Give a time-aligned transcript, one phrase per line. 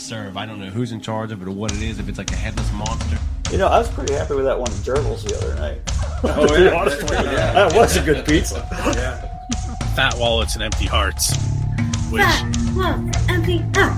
[0.00, 0.36] to serve.
[0.36, 1.98] I don't know who's in charge of it or what it is.
[1.98, 3.18] If it's like a headless monster.
[3.50, 5.80] You know, I was pretty happy with that one at Gerbils the other night.
[6.22, 6.70] Oh, To yeah.
[6.74, 7.02] honest.
[7.10, 7.52] Yeah.
[7.52, 8.60] That was a good pizza.
[9.96, 11.34] Fat wallets and empty hearts.
[12.10, 12.22] Which
[13.28, 13.96] empty out.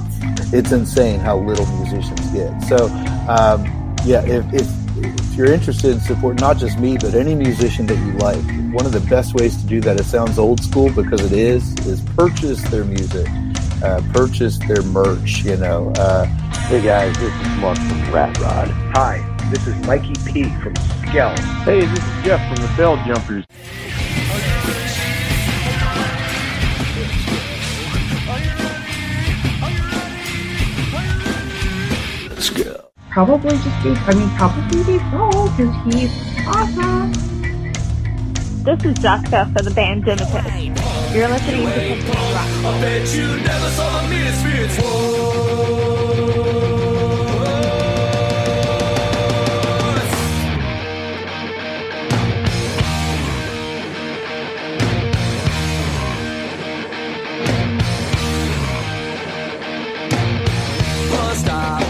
[0.52, 2.60] it's insane how little musicians get.
[2.64, 2.86] So,
[3.28, 3.64] um,
[4.04, 4.68] yeah, if, if
[5.04, 8.42] if you're interested in support not just me but any musician that you like,
[8.74, 9.98] one of the best ways to do that.
[9.98, 11.72] It sounds old school because it is.
[11.86, 13.26] Is purchase their music,
[13.82, 15.44] uh, purchase their merch.
[15.44, 15.92] You know.
[15.96, 16.26] Uh,
[16.72, 18.68] Hey guys, this is Mark from Rat Rod.
[18.94, 19.18] Hi,
[19.50, 21.36] this is Mikey P from Skell.
[21.64, 23.44] Hey, this is Jeff from the Bell Jumpers.
[33.10, 37.12] Probably just be, I mean, probably be Paul because he's awesome.
[38.62, 40.91] This is Jessica for the band Dimitus.
[41.14, 42.16] You're listening to Pink Rock.
[42.16, 44.78] I bet you never saw the misfits.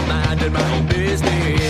[0.07, 1.62] Minding my own business.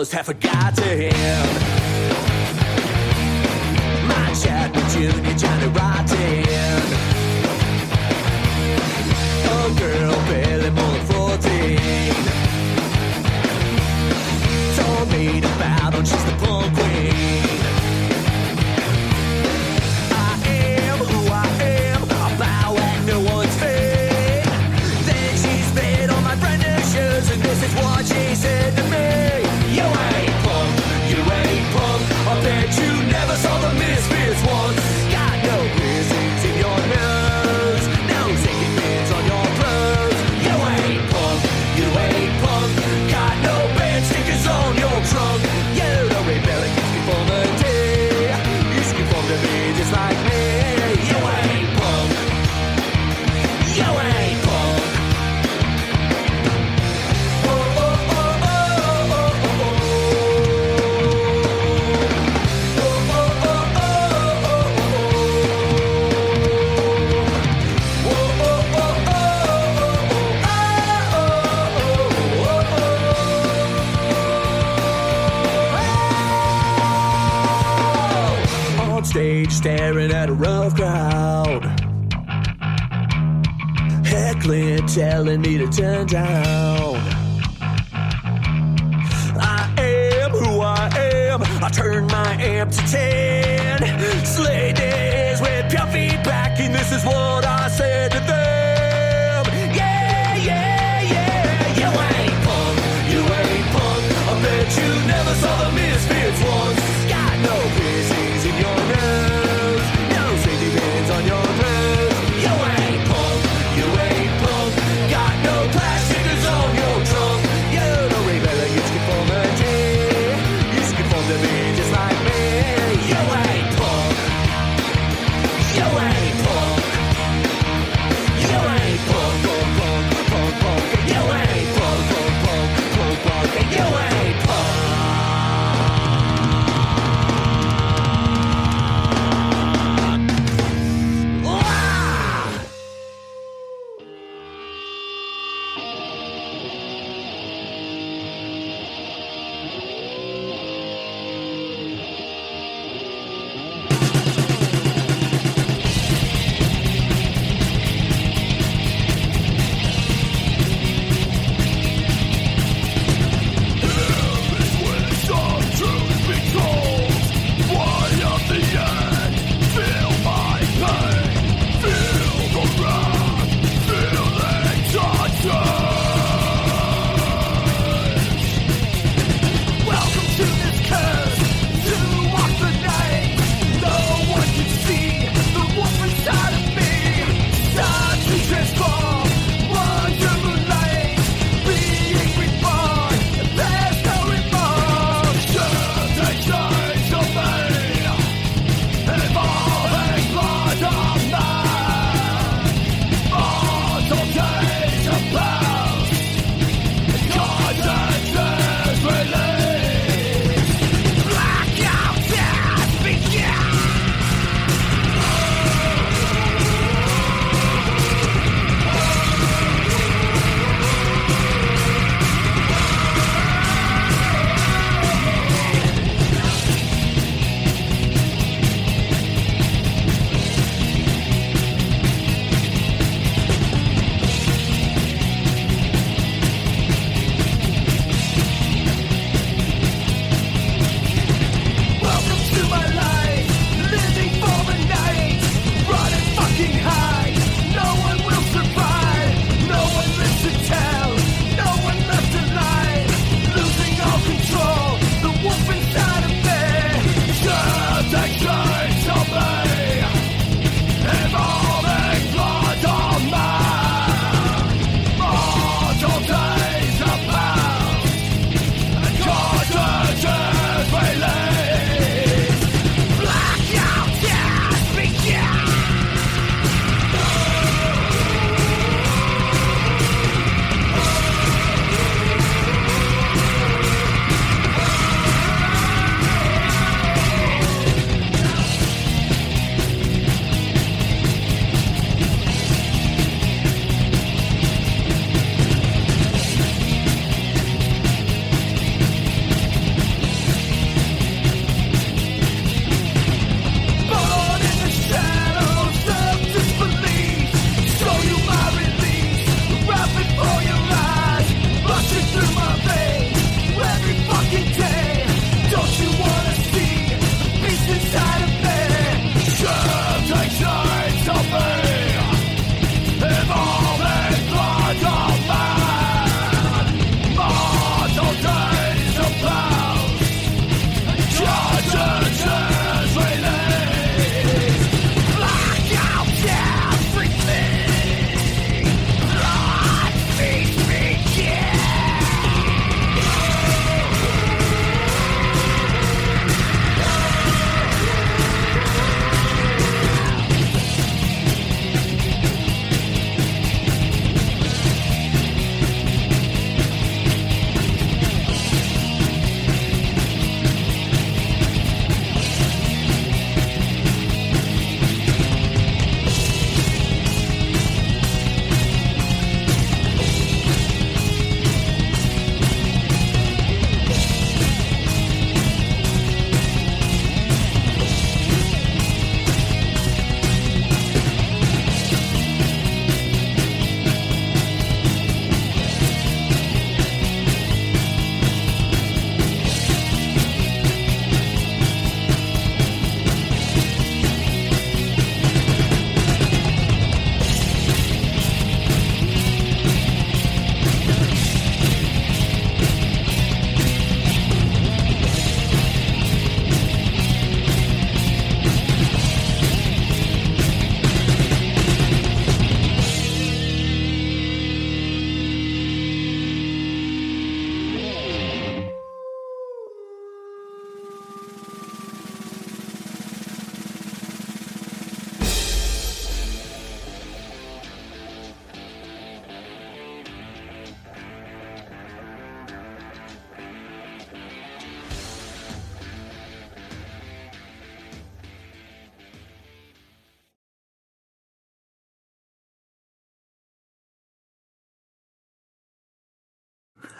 [0.00, 1.69] Almost have forgotten him.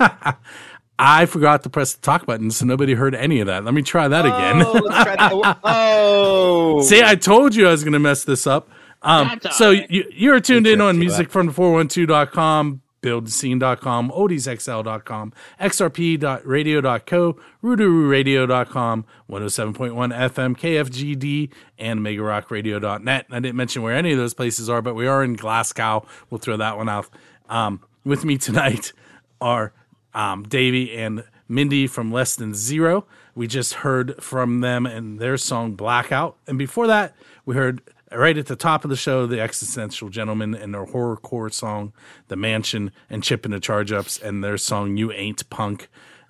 [0.99, 3.65] I forgot to press the talk button, so nobody heard any of that.
[3.65, 4.63] Let me try that again.
[4.63, 5.59] Oh, let's try that.
[5.65, 8.69] Oh, See, I told you I was going to mess this up.
[9.03, 9.91] Um, so right.
[9.91, 20.57] you, you're tuned in on music from the 412.com, buildscene.com, odiesxl.com, xrp.radio.co, roodarooradio.com, 107.1 FM,
[20.59, 23.27] KFGD, and megarockradio.net.
[23.31, 26.07] I didn't mention where any of those places are, but we are in Glasgow.
[26.29, 27.09] We'll throw that one out.
[27.49, 28.93] Um, with me tonight
[29.41, 29.73] are
[30.15, 33.07] um, Davey and Mindy from Less Than Zero.
[33.35, 36.37] We just heard from them and their song Blackout.
[36.47, 37.15] And before that,
[37.45, 37.81] we heard
[38.13, 41.93] right at the top of the show the Existential Gentlemen and their horrorcore song
[42.29, 45.89] The Mansion and Chip and the Charge Ups and their song You Ain't Punk.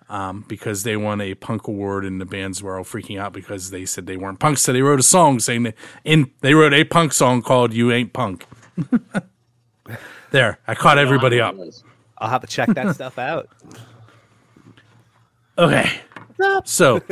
[0.09, 3.71] Um, because they won a punk award and the bands were all freaking out because
[3.71, 4.61] they said they weren't punks.
[4.63, 7.93] So they wrote a song saying that in they wrote a punk song called You
[7.93, 8.45] Ain't Punk.
[10.33, 11.55] there, I caught everybody up.
[12.21, 13.49] I'll have to check that stuff out.
[15.59, 15.91] Okay.
[16.65, 17.03] So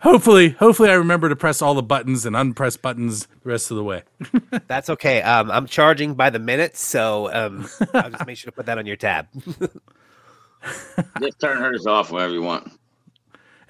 [0.00, 3.76] hopefully, hopefully I remember to press all the buttons and unpress buttons the rest of
[3.76, 4.02] the way.
[4.66, 5.22] That's okay.
[5.22, 8.76] Um, I'm charging by the minute, so um, I'll just make sure to put that
[8.78, 9.28] on your tab.
[11.20, 12.72] Just turn hers off whenever you want.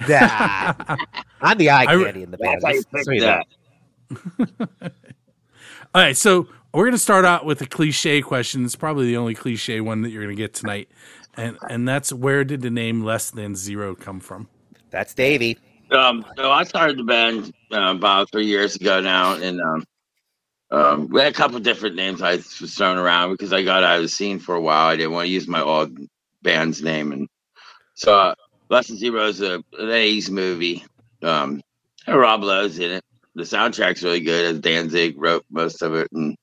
[0.08, 0.72] Nah.
[1.42, 2.62] I'm the eye I re- candy in the band.
[2.62, 3.42] That's how you Just fix so you know.
[4.80, 4.92] that.
[5.94, 8.64] All right, so we're gonna start out with a cliche question.
[8.64, 10.88] It's probably the only cliche one that you're gonna get tonight,
[11.36, 14.48] and and that's where did the name Less Than Zero come from?
[14.90, 15.58] That's Davey.
[15.90, 19.84] Um, so I started the band uh, about three years ago now, and um,
[20.70, 23.96] um, we had a couple different names I was throwing around because I got out
[23.96, 24.88] of the scene for a while.
[24.88, 25.96] I didn't want to use my old
[26.42, 27.28] band's name, and
[27.94, 28.34] so uh,
[28.68, 30.84] Less Than Zero is a an 80s movie.
[31.22, 31.62] Um,
[32.08, 33.04] Rob Lowe's in it.
[33.34, 34.56] The soundtrack's really good.
[34.56, 36.36] As Danzig wrote most of it, and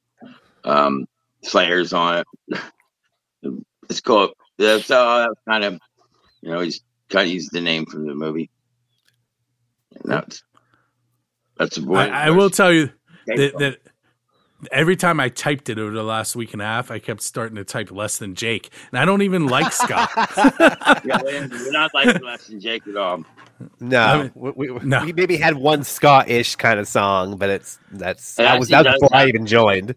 [0.66, 1.06] um,
[1.44, 2.60] Slayer's on it.
[3.90, 4.34] it's cool.
[4.58, 5.80] Yeah, so that's kind of,
[6.42, 8.50] you know, he's kind of used the name from the movie.
[9.92, 10.44] And that's
[11.58, 12.90] that's I, I will tell you
[13.28, 13.78] that, that
[14.72, 17.56] every time I typed it over the last week and a half, I kept starting
[17.58, 20.08] to type less than Jake, and I don't even like ska.
[21.06, 23.24] yeah, we're we're not like less than Jake at all.
[23.80, 25.06] No, I mean, we, we, no.
[25.06, 28.86] we maybe had one ska-ish kind of song, but it's that's It that was that
[28.86, 29.96] was before I even joined.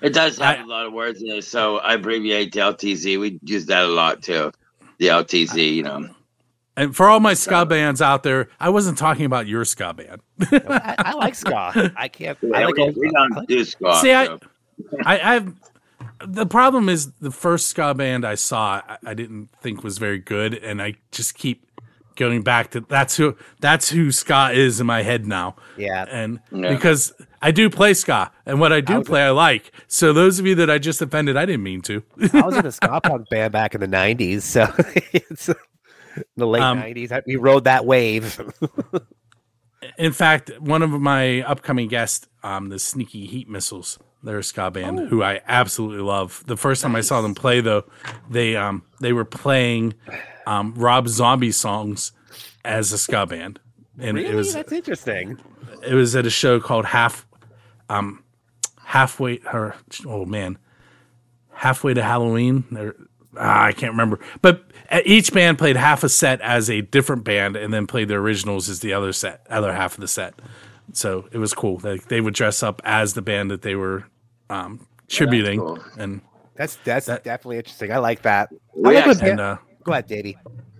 [0.00, 3.18] It does have a lot of words in it, so I abbreviate to LTZ.
[3.18, 4.52] We use that a lot too.
[4.98, 6.08] The LTZ, you know.
[6.76, 10.20] And for all my ska bands out there, I wasn't talking about your ska band.
[10.52, 11.92] I, I like ska.
[11.96, 12.38] I can't.
[12.54, 13.98] I like we, old we don't do ska.
[14.00, 14.38] See, I, so.
[15.04, 15.54] I, I've
[16.24, 20.18] the problem is the first ska band I saw, I, I didn't think was very
[20.18, 21.67] good, and I just keep
[22.18, 25.56] going back to that's who that's who ska is in my head now.
[25.78, 26.04] Yeah.
[26.10, 26.68] and Yeah.
[26.74, 29.72] because I do play ska, and what I do play, I like.
[29.86, 32.02] So those of you that I just offended, I didn't mean to.
[32.34, 34.66] I was in a ska punk band back in the '90s, so
[35.14, 35.48] it's
[36.36, 37.22] the late Um, '90s.
[37.26, 38.38] We rode that wave.
[39.96, 44.70] In fact, one of my upcoming guests, um, the Sneaky Heat Missiles, they're a ska
[44.72, 45.06] band Oh.
[45.06, 46.42] who I absolutely love.
[46.46, 47.84] The first time I saw them play, though,
[48.28, 49.94] they um they were playing
[50.48, 52.12] um, Rob Zombie songs
[52.64, 53.60] as a ska band,
[53.98, 55.38] and really, it was that's interesting.
[55.86, 57.26] it was at a show called Half
[57.88, 58.22] um
[58.84, 59.74] Halfway or
[60.06, 60.56] oh man
[61.52, 62.64] Halfway to Halloween.
[62.70, 62.94] There,
[63.36, 67.24] ah, I can't remember, but uh, each band played half a set as a different
[67.24, 70.34] band, and then played the originals as the other set, other half of the set.
[70.92, 71.78] So it was cool.
[71.78, 74.04] They they would dress up as the band that they were
[74.48, 75.78] um, tributing, cool.
[75.98, 76.20] and
[76.54, 77.92] That's that's That- definitely interesting.
[77.92, 78.50] I like that.
[78.74, 79.56] We I like when and uh,
[79.88, 80.36] Go ahead, Davey.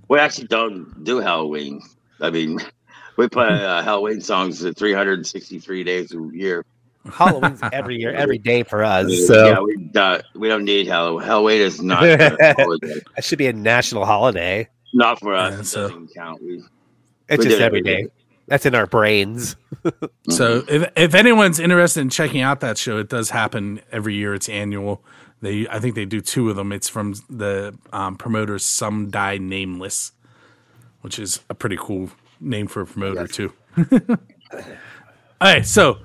[0.08, 1.80] We actually don't do Halloween.
[2.20, 2.58] I mean,
[3.16, 6.64] we play uh, Halloween songs at 363 days a year.
[7.10, 9.10] Halloween's every year, every day for us.
[9.30, 11.26] yeah, we don't, we don't need Halloween.
[11.26, 13.00] Halloween is not a holiday.
[13.16, 14.68] that should be a national holiday.
[14.92, 15.54] not for us.
[15.54, 16.42] Yeah, so- doesn't count.
[16.42, 16.62] We,
[17.30, 18.02] It's We just do it every every day.
[18.02, 18.08] day.
[18.46, 19.56] That's in our brains.
[20.30, 24.32] So if if anyone's interested in checking out that show, it does happen every year.
[24.34, 25.02] It's annual.
[25.40, 26.72] They I think they do two of them.
[26.72, 30.12] It's from the um, promoter Some Die Nameless,
[31.00, 33.52] which is a pretty cool name for a promoter too.
[35.40, 35.98] All right, so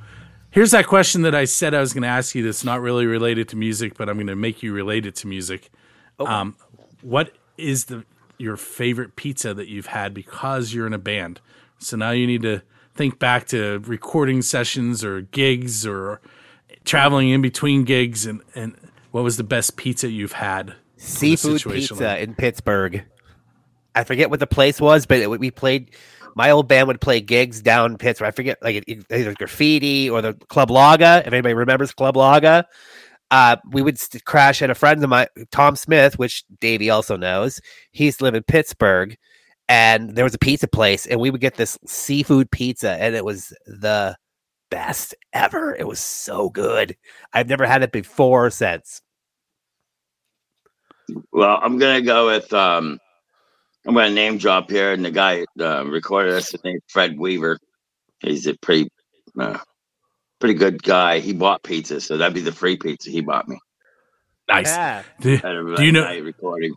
[0.51, 2.43] here's that question that I said I was going to ask you.
[2.43, 5.27] That's not really related to music, but I'm going to make you relate it to
[5.27, 5.71] music.
[6.19, 6.55] Um,
[7.01, 8.05] what is the
[8.37, 11.39] your favorite pizza that you've had because you're in a band?
[11.79, 12.61] So now you need to
[12.93, 16.21] think back to recording sessions or gigs or
[16.85, 18.75] traveling in between gigs and, and
[19.13, 20.73] what was the best pizza you've had?
[20.97, 23.05] Seafood pizza like- in Pittsburgh.
[23.93, 25.91] I forget what the place was, but it, we played.
[26.35, 28.29] My old band would play gigs down Pittsburgh.
[28.29, 31.27] I forget, like either graffiti or the Club Laga.
[31.27, 32.63] If anybody remembers Club Laga,
[33.29, 37.15] uh, we would st- crash at a friend of mine, Tom Smith, which Davey also
[37.15, 37.61] knows.
[37.91, 39.15] He used to live in Pittsburgh,
[39.69, 43.23] and there was a pizza place, and we would get this seafood pizza, and it
[43.23, 44.17] was the
[44.71, 45.75] best ever.
[45.75, 46.97] It was so good.
[47.31, 49.02] I've never had it before or since.
[51.31, 52.99] Well, I'm gonna go with um,
[53.85, 56.51] I'm gonna name drop here, and the guy uh, recorded us.
[56.51, 57.59] His name Fred Weaver.
[58.19, 58.89] He's a pretty,
[59.37, 59.59] uh,
[60.39, 61.19] pretty good guy.
[61.19, 63.59] He bought pizza, so that'd be the free pizza he bought me.
[64.47, 64.67] Nice.
[64.67, 65.03] Yeah.
[65.19, 65.37] Do,
[65.75, 66.03] do you know?
[66.03, 66.73] night recording?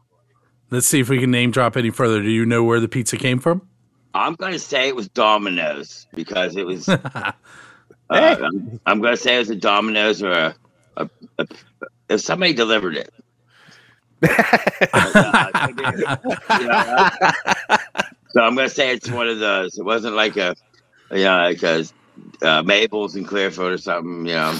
[0.71, 2.21] Let's see if we can name drop any further.
[2.21, 3.69] Do you know where the pizza came from?
[4.15, 6.89] I'm gonna say it was Domino's because it was.
[6.89, 7.33] uh,
[8.11, 10.57] I'm, I'm gonna say it was a Domino's or a,
[10.97, 11.09] a,
[11.39, 11.47] a
[12.09, 13.13] if somebody delivered it.
[18.37, 19.79] So I'm gonna say it's one of those.
[19.79, 20.55] It wasn't like a,
[21.11, 21.87] you know, like a
[22.43, 24.27] uh, Mabel's in Clearfield or something.
[24.27, 24.59] You know,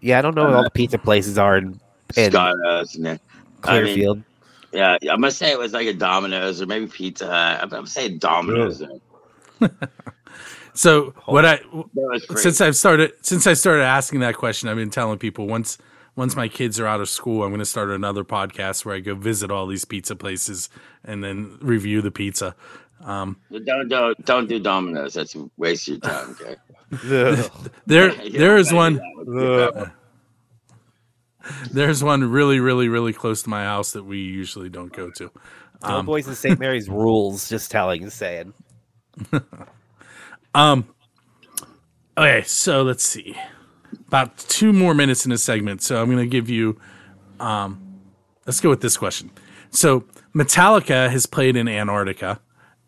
[0.00, 1.80] Yeah, I don't know where all the pizza places are in,
[2.16, 3.20] in Scottos and that.
[3.62, 4.22] I mean, Clearfield.
[4.72, 7.60] yeah, I'm gonna say it was like a Domino's or maybe Pizza Hut.
[7.62, 8.82] I'm, I'm saying Domino's.
[10.74, 11.60] So what I
[12.36, 15.76] since I've started since I started asking that question, I've been telling people once
[16.16, 19.00] once my kids are out of school, I'm going to start another podcast where I
[19.00, 20.68] go visit all these pizza places
[21.04, 22.54] and then review the pizza.
[23.04, 25.14] Um, Don't don't don't do Domino's.
[25.14, 26.36] That's a waste of your time.
[26.40, 26.56] Okay.
[27.86, 29.90] there You there don't is gotta one do
[31.72, 35.30] there's one really really really close to my house that we usually don't go to.
[35.82, 36.60] Um, Boys in St.
[36.60, 37.48] Mary's rules.
[37.48, 38.52] Just telling, and saying.
[40.54, 40.86] Um.
[42.16, 43.36] Okay, so let's see.
[44.12, 46.78] About two more minutes in this segment, so I'm going to give you.
[47.40, 47.80] Um,
[48.44, 49.30] let's go with this question.
[49.70, 52.38] So Metallica has played in Antarctica,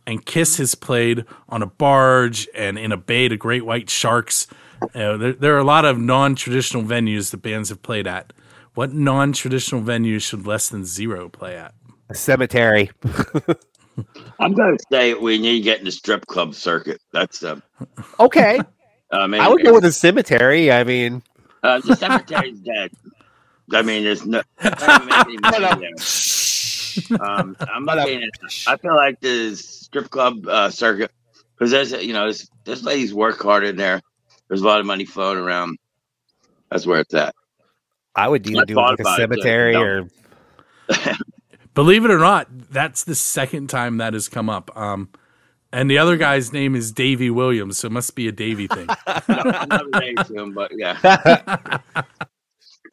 [0.07, 4.49] and Kiss has played on a barge and in a bay to Great White Sharks.
[4.95, 8.35] Uh, there, there are a lot of non-traditional venues that bands have played at.
[8.75, 11.73] What non-traditional venues should less than zero play at?
[12.11, 12.91] A cemetery.
[14.39, 17.01] I'm gonna say we need to get in the strip club circuit.
[17.13, 17.61] That's uh,
[18.21, 18.61] Okay.
[19.11, 20.73] uh maybe, I would go with a cemetery.
[20.73, 21.23] I mean,
[21.63, 22.91] uh, the cemetery's dead.
[23.73, 24.43] I mean, there's no.
[24.65, 25.89] not any money
[27.09, 27.21] there.
[27.21, 28.31] Um, I'm looking at.
[28.67, 31.11] I feel like the strip club uh, circuit
[31.57, 34.01] because there's you know there's, there's ladies work hard in there.
[34.49, 35.79] There's a lot of money flowing around.
[36.71, 37.35] That's where it's at.
[38.15, 39.43] I would either I do like a about it, too.
[39.43, 40.09] cemetery or
[41.75, 44.77] Believe it or not, that's the second time that has come up.
[44.77, 45.09] Um,
[45.75, 48.87] and the other guy's name is Davy Williams, so it must be a Davy thing.
[48.87, 48.95] No,
[49.29, 50.97] I'm not related him, but yeah.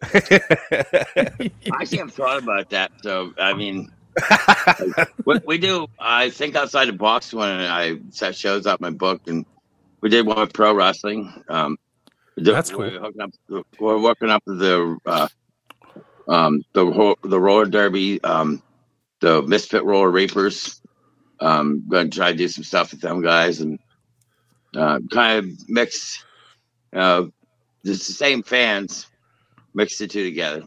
[0.02, 2.92] Actually, I've thought about that.
[3.04, 3.92] So, I mean,
[5.26, 5.86] we, we do.
[6.00, 9.46] I think outside the box when I set shows out my book, and
[10.02, 11.32] we did one with pro wrestling.
[11.50, 11.78] Um,
[12.36, 12.80] That's cool.
[12.80, 13.32] We're, hooking up,
[13.80, 15.28] we're working up the uh,
[16.28, 18.64] um, the the roller derby, um,
[19.20, 20.81] the Misfit Roller Reapers.
[21.42, 23.80] Um, going to try to do some stuff with them guys and
[24.76, 26.24] uh, kind of mix.
[26.94, 27.26] Uh,
[27.84, 29.08] it's the same fans,
[29.74, 30.64] mix the two together.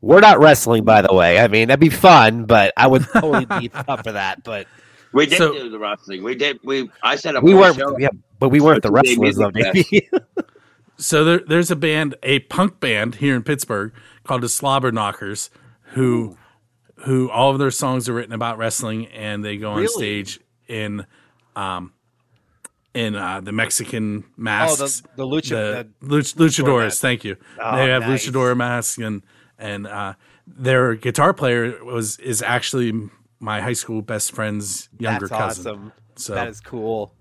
[0.00, 1.38] we're not wrestling, by the way.
[1.40, 4.44] I mean, that'd be fun, but I would totally be up for that.
[4.44, 4.68] But
[5.12, 6.22] We did So- do the wrestling.
[6.22, 6.60] We did.
[6.62, 7.42] We I set up.
[7.42, 7.80] we weren't.
[7.98, 8.08] Yeah,
[8.38, 10.08] but we weren't the wrestlers, though, the Davey.
[10.96, 15.50] so there, there's a band, a punk band here in Pittsburgh called the Slobber Knockers,
[15.94, 16.36] who
[17.04, 19.88] who all of their songs are written about wrestling, and they go on Really?
[20.24, 21.06] stage in
[21.56, 21.92] um
[22.94, 25.00] in uh, the Mexican Oh, masks.
[25.16, 25.88] the the lucha.
[26.00, 26.84] the luch- luchadores.
[26.84, 27.00] mask.
[27.00, 27.36] Thank you.
[27.62, 28.26] Oh, they have nice.
[28.26, 29.22] luchador masks and
[29.58, 30.14] and uh,
[30.46, 32.92] their guitar player was is actually
[33.40, 35.66] my high school best friend's younger That's cousin.
[35.72, 35.92] awesome.
[36.16, 37.14] So That is cool.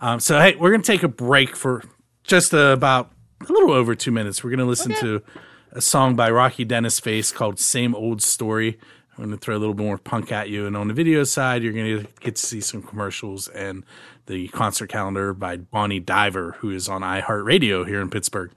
[0.00, 1.82] um, so hey, we're gonna take a break for
[2.24, 3.12] just uh, about
[3.48, 4.42] a little over two minutes.
[4.42, 5.22] We're gonna listen to
[5.72, 8.78] a song by Rocky Dennis Face called "Same Old Story."
[9.16, 11.62] I'm gonna throw a little bit more punk at you, and on the video side,
[11.62, 13.84] you're gonna get to see some commercials and
[14.26, 18.52] the concert calendar by Bonnie Diver, who is on iHeartRadio here in Pittsburgh.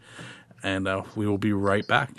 [0.64, 2.12] And uh, we will be right back.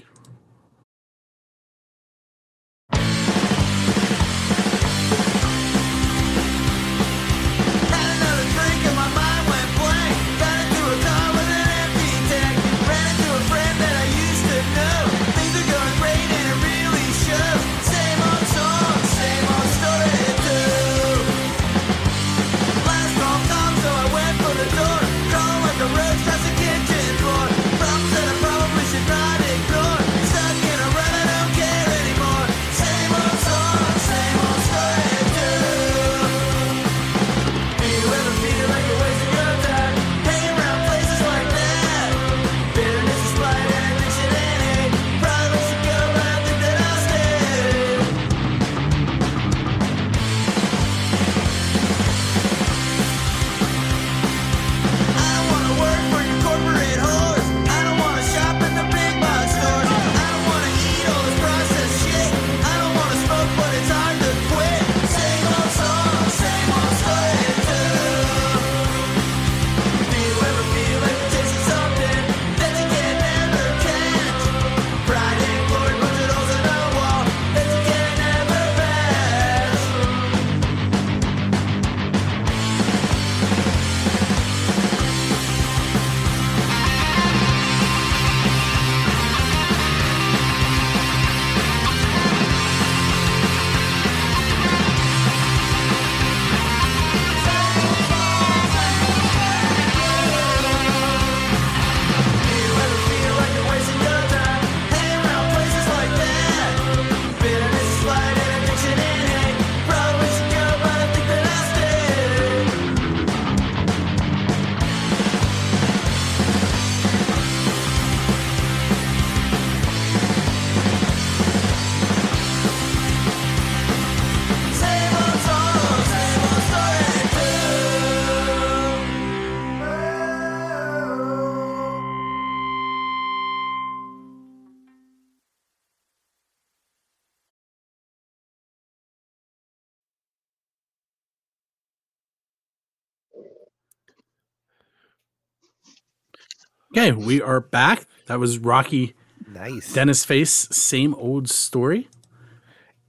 [146.95, 148.07] Okay, we are back.
[148.27, 149.15] That was Rocky
[149.51, 149.95] Nice.
[149.95, 152.11] Dennis Face, same old story.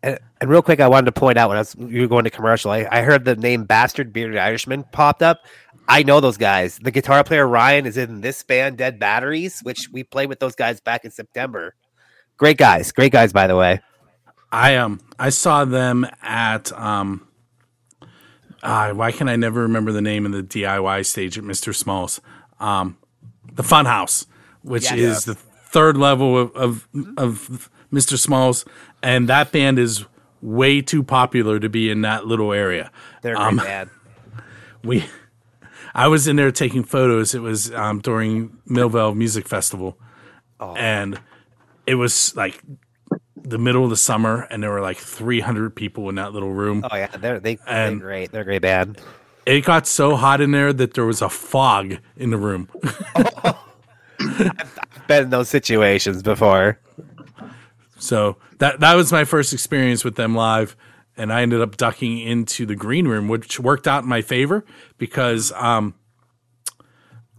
[0.02, 2.24] And, and real quick, I wanted to point out when I was you were going
[2.24, 5.42] to commercial, I, I heard the name Bastard Bearded Irishmen popped up.
[5.90, 6.80] I know those guys.
[6.82, 10.56] The guitar player Ryan is in this band, Dead Batteries, which we played with those
[10.56, 11.76] guys back in September.
[12.38, 13.82] Great guys, great guys, by the way.
[14.50, 17.28] I um I saw them at um
[18.62, 21.76] uh, why can I never remember the name of the DIY stage at Mr.
[21.76, 22.22] Smalls?
[22.62, 22.98] Um
[23.54, 24.26] the Fun House,
[24.62, 24.96] which Yeah.
[24.98, 26.88] is the third level of, of
[27.18, 28.18] of Mr.
[28.18, 28.66] Smalls,
[29.02, 30.06] and that band is
[30.42, 32.92] way too popular to be in that little area.
[33.22, 33.90] They're Um, great band.
[34.84, 35.06] we
[35.96, 37.36] I was in there taking photos.
[37.36, 39.98] It was um, during Millvale Music Festival,
[40.60, 40.74] Oh.
[40.76, 41.20] and
[41.86, 42.62] it was like
[43.36, 46.84] the middle of the summer, and there were like 300 people in that little room.
[46.90, 48.32] Oh yeah, they're they, they're great.
[48.32, 49.00] They're great band.
[49.46, 52.70] It got so hot in there that there was a fog in the room.
[53.16, 53.66] Oh,
[54.20, 56.80] I've been in those situations before.
[57.98, 60.76] So that that was my first experience with them live,
[61.18, 64.66] and I ended up ducking into the green room, which worked out in my favor
[64.98, 65.94] because um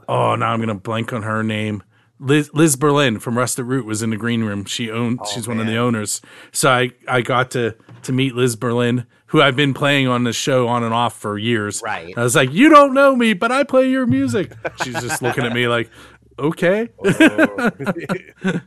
[0.09, 1.83] oh now I'm gonna blank on her name.
[2.21, 4.64] Liz, Liz Berlin from Rusted Root was in the green room.
[4.64, 6.23] She owned she's one of the owners.
[6.53, 10.33] So I, I got to to meet Liz Berlin, who I've been playing on the
[10.33, 11.83] show on and off for years.
[11.83, 12.16] Right.
[12.16, 14.53] I was like, You don't know me, but I play your music.
[14.85, 15.90] She's just looking at me like,
[16.38, 16.90] Okay.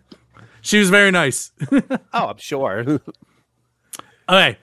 [0.62, 1.54] she was very nice.
[2.14, 3.00] Oh, I'm sure.
[4.30, 4.58] Okay.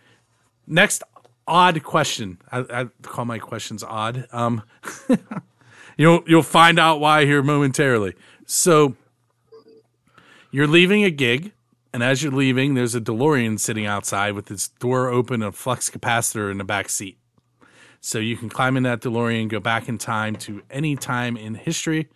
[0.66, 1.02] Next
[1.48, 2.36] odd question.
[2.52, 4.26] I, I call my questions odd.
[4.30, 4.62] Um,
[5.96, 8.14] you'll you'll find out why here momentarily.
[8.44, 8.94] So
[10.50, 11.53] you're leaving a gig,
[11.94, 15.52] and as you're leaving, there's a DeLorean sitting outside with its door open and a
[15.52, 17.18] flux capacitor in the back seat.
[18.00, 21.54] So you can climb in that DeLorean, go back in time to any time in
[21.54, 22.08] history,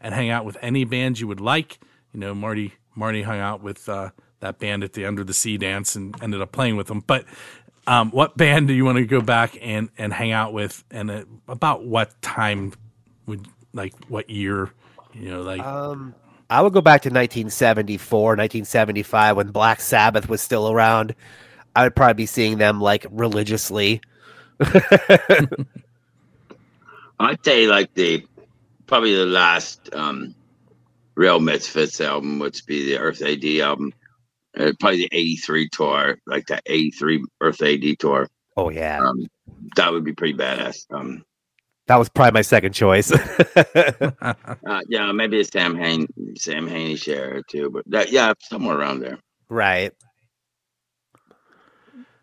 [0.00, 1.80] and hang out with any band you would like.
[2.12, 5.58] You know, Marty Marty hung out with uh, that band at the Under the Sea
[5.58, 7.02] dance and ended up playing with them.
[7.04, 7.24] But
[7.88, 11.10] um, what band do you want to go back and and hang out with, and
[11.10, 12.72] uh, about what time
[13.26, 14.70] would like what year?
[15.12, 16.14] You know, like Um,
[16.50, 21.14] I would go back to 1974, 1975 when Black Sabbath was still around.
[21.74, 24.00] I would probably be seeing them like religiously.
[27.18, 28.24] I'd say like the
[28.86, 30.34] probably the last um
[31.16, 33.92] real Misfits album would be the Earth AD album.
[34.56, 38.28] Uh, probably the '83 tour, like that '83 Earth AD tour.
[38.56, 39.26] Oh yeah, Um,
[39.76, 40.86] that would be pretty badass.
[40.92, 41.24] Um,
[41.86, 43.12] that was probably my second choice.
[43.56, 44.34] uh,
[44.88, 49.18] yeah, maybe a Samhain, Sam Haney share too, but that yeah, somewhere around there.
[49.48, 49.92] right.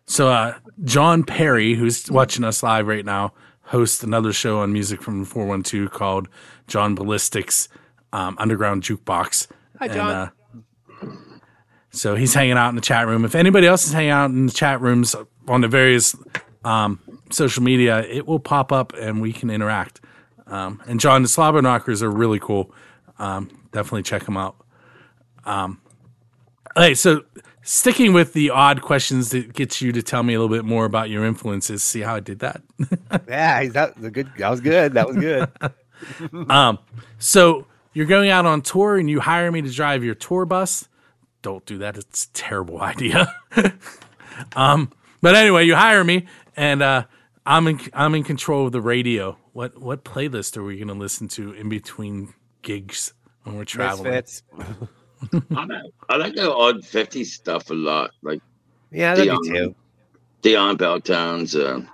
[0.06, 5.00] So, uh, John Perry, who's watching us live right now, hosts another show on music
[5.00, 6.28] from 412 called
[6.66, 7.68] John Ballistics
[8.12, 9.46] um, Underground Jukebox.
[9.78, 10.10] Hi, And, John.
[10.10, 10.28] uh,
[11.90, 13.24] so he's hanging out in the chat room.
[13.24, 15.14] If anybody else is hanging out in the chat rooms
[15.48, 16.16] on the various
[16.64, 16.98] um,
[17.32, 20.00] social media, it will pop up and we can interact.
[20.46, 22.72] Um, and John, the Slobber Knockers are really cool.
[23.18, 24.56] Um, definitely check them out.
[25.44, 25.80] Um,
[26.76, 27.22] okay, so
[27.62, 30.84] sticking with the odd questions that gets you to tell me a little bit more
[30.84, 31.82] about your influences.
[31.82, 32.62] See how I did that?
[33.28, 34.30] Yeah, that was a good.
[34.38, 34.94] That was good.
[34.94, 35.48] That was good.
[36.50, 36.78] um,
[37.18, 40.88] so you're going out on tour and you hire me to drive your tour bus.
[41.42, 41.96] Don't do that.
[41.96, 43.34] It's a terrible idea.
[44.56, 44.90] um,
[45.20, 47.04] but anyway, you hire me and uh,
[47.44, 49.36] I'm in I'm in control of the radio.
[49.52, 54.12] What what playlist are we going to listen to in between gigs when we're traveling?
[54.12, 54.42] Misfits.
[55.56, 58.40] I like- I like the odd 50 stuff a lot, like
[58.90, 59.74] Yeah, that'd be Dion, too.
[60.42, 61.54] Dion Belltones.
[61.56, 61.86] Uh,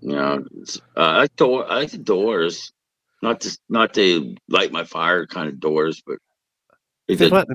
[0.00, 0.44] you know,
[0.96, 1.70] uh, I like door.
[1.70, 2.72] I like the Doors,
[3.22, 6.18] not just not the light my fire kind of Doors, but
[7.08, 7.48] they Just did, what-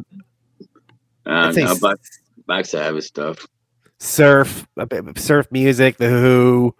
[1.25, 1.97] uh, I'd say no, s- Black,
[2.47, 3.45] Black Sabbath stuff.
[3.99, 6.75] Surf, a bit of surf music, the Who,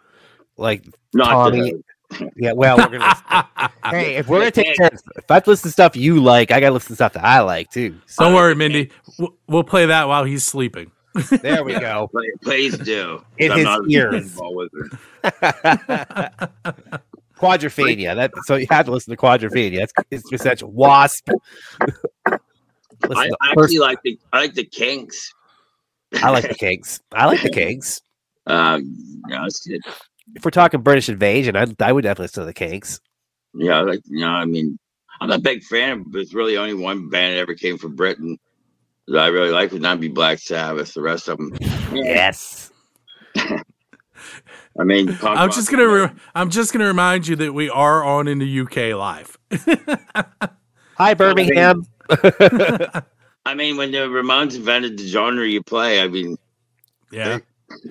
[0.58, 1.72] like Not Tommy.
[2.10, 3.14] the- Yeah, well, we're gonna.
[3.86, 6.50] hey, if we're gonna take turns, if I have to listen to stuff you like,
[6.52, 7.96] I gotta listen to stuff that I like too.
[8.08, 8.90] So Don't worry, Mindy.
[9.20, 10.92] We'll, we'll play that while he's sleeping.
[11.42, 12.08] there we go.
[12.14, 13.24] Please, please do.
[13.38, 14.32] In I'm his not ears.
[14.36, 14.98] pinball wizard.
[17.38, 18.16] Quadrophenia.
[18.16, 19.78] That so you have to listen to Quadrophenia.
[19.80, 21.30] That's it's just such wasp.
[22.28, 25.34] Listen I actually first- like the I like the Kinks.
[26.22, 27.00] I like the Kinks.
[27.12, 28.02] I like the Kinks.
[28.48, 29.82] Um, yeah, it's good.
[30.36, 33.00] If we're talking British invasion, I I would definitely listen to the Kinks.
[33.54, 34.78] Yeah, I like you know, I mean,
[35.22, 38.38] I'm a big fan, but it's really only one band that ever came from Britain
[39.08, 40.94] that I really like would not be Black Sabbath.
[40.94, 41.56] The rest of them,
[41.94, 42.72] Yes.
[44.80, 47.70] I mean, punk I'm rock just gonna re- I'm just gonna remind you that we
[47.70, 49.38] are on in the UK live.
[50.98, 51.86] Hi, Birmingham.
[53.50, 56.38] I mean, when the Ramones invented the genre you play, I mean,
[57.12, 57.40] yeah,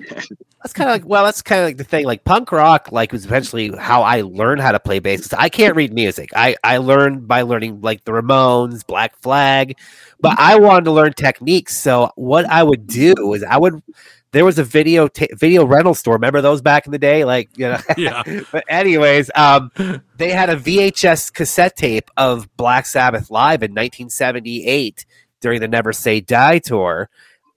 [0.62, 2.04] That's kind of like well, that's kind of like the thing.
[2.04, 5.28] Like punk rock, like was eventually how I learned how to play bass.
[5.28, 6.30] 'Cause I can't read music.
[6.34, 9.76] I I learned by learning like the Ramones, Black Flag,
[10.20, 11.76] but I wanted to learn techniques.
[11.78, 13.80] So what I would do is I would.
[14.32, 16.14] There was a video ta- video rental store.
[16.14, 17.24] Remember those back in the day?
[17.24, 17.78] Like you know.
[17.96, 18.22] yeah.
[18.52, 19.70] but anyways, um,
[20.16, 25.06] they had a VHS cassette tape of Black Sabbath live in 1978
[25.40, 27.08] during the Never Say Die tour.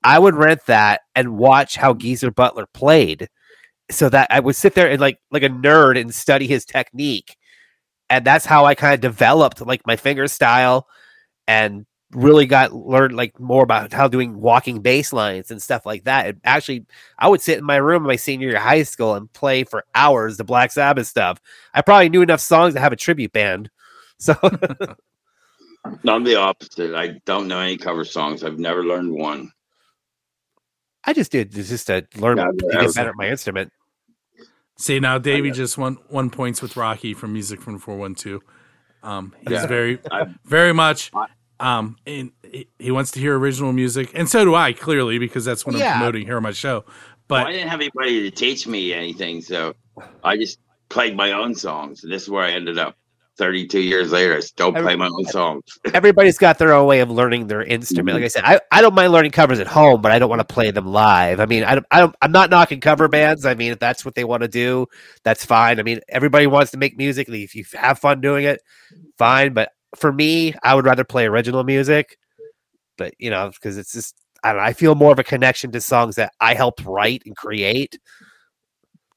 [0.04, 3.30] I would rent that and watch how Geezer Butler played,
[3.90, 7.38] so that I would sit there and like like a nerd and study his technique,
[8.10, 10.88] and that's how I kind of developed like my finger style,
[11.48, 16.04] and really got learned like more about how doing walking bass lines and stuff like
[16.06, 16.28] that.
[16.28, 16.86] And actually,
[17.18, 19.64] I would sit in my room in my senior year of high school and play
[19.64, 21.40] for hours the Black Sabbath stuff.
[21.74, 23.70] I probably knew enough songs to have a tribute band.
[24.18, 24.36] So
[25.86, 26.94] I'm the opposite.
[26.96, 28.44] I don't know any cover songs.
[28.44, 29.52] I've never learned one.
[31.04, 33.72] I just did it's just to learn Yeah, to get better at my instrument.
[34.78, 38.42] See now, Davey just won one points with Rocky from Music from Four One Two.
[39.04, 39.68] Um, he's Yeah.
[39.68, 41.12] very, I- very much.
[41.60, 44.74] Um, and he- he wants to hear original music, and so do I.
[44.74, 45.94] Clearly, because that's what Yeah.
[45.94, 46.84] I'm promoting here on my show.
[46.86, 46.96] Well,
[47.28, 49.74] But I didn't have anybody to teach me anything, so
[50.24, 52.04] I just played my own songs.
[52.04, 52.96] And this is where I ended up.
[53.42, 55.64] 32 years later, I still don't play my own songs.
[55.96, 58.16] Everybody's got their own way of learning their instrument.
[58.16, 60.48] Like I said, I, I don't mind learning covers at home, but I don't want
[60.48, 61.40] to play them live.
[61.40, 63.44] I mean, I don't, I don't I'm not knocking cover bands.
[63.48, 64.86] I mean, if that's what they want to do,
[65.24, 65.80] that's fine.
[65.80, 67.30] I mean, everybody wants to make music.
[67.30, 68.62] And if you have fun doing it,
[69.18, 69.54] fine.
[69.54, 72.20] But for me, I would rather play original music.
[72.96, 75.72] But you know, because it's just I don't know, I feel more of a connection
[75.72, 77.98] to songs that I helped write and create.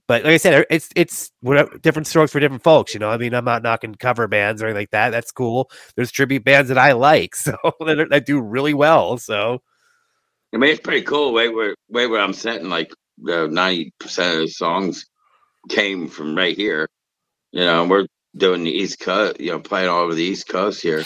[0.07, 2.93] But like I said, it's it's whatever, different strokes for different folks.
[2.93, 5.11] You know, I mean, I'm not knocking cover bands or anything like that.
[5.11, 5.71] That's cool.
[5.97, 9.17] There's tribute bands that I like, so that, that do really well.
[9.17, 9.63] So
[10.53, 11.33] I mean, it's pretty cool.
[11.33, 15.07] Way where way where I'm sitting, like ninety percent of the songs
[15.71, 16.89] came from right here.
[17.53, 19.41] You know, we're doing the East Coast.
[19.41, 21.05] You know, playing all over the East Coast here.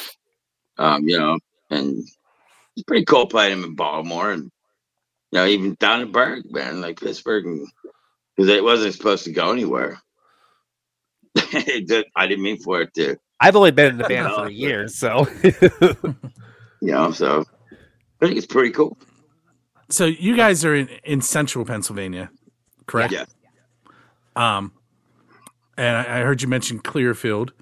[0.76, 1.38] Um, you know,
[1.70, 2.02] and
[2.76, 4.44] it's pretty cool playing them in Baltimore and
[5.32, 7.46] you know even down in Berg, man, like Pittsburgh,
[8.38, 9.98] because it wasn't supposed to go anywhere.
[11.53, 13.16] Did- I didn't mean for it to.
[13.40, 15.27] I've only been in the band for a year, so
[16.81, 17.44] You know, so
[18.20, 18.96] I think it's pretty cool.
[19.90, 22.31] so you guys are in, in central Pennsylvania,
[22.87, 23.12] correct?
[23.12, 23.24] Yeah.
[24.37, 24.72] Um,
[25.77, 27.53] and I, I heard you mention Clearfield.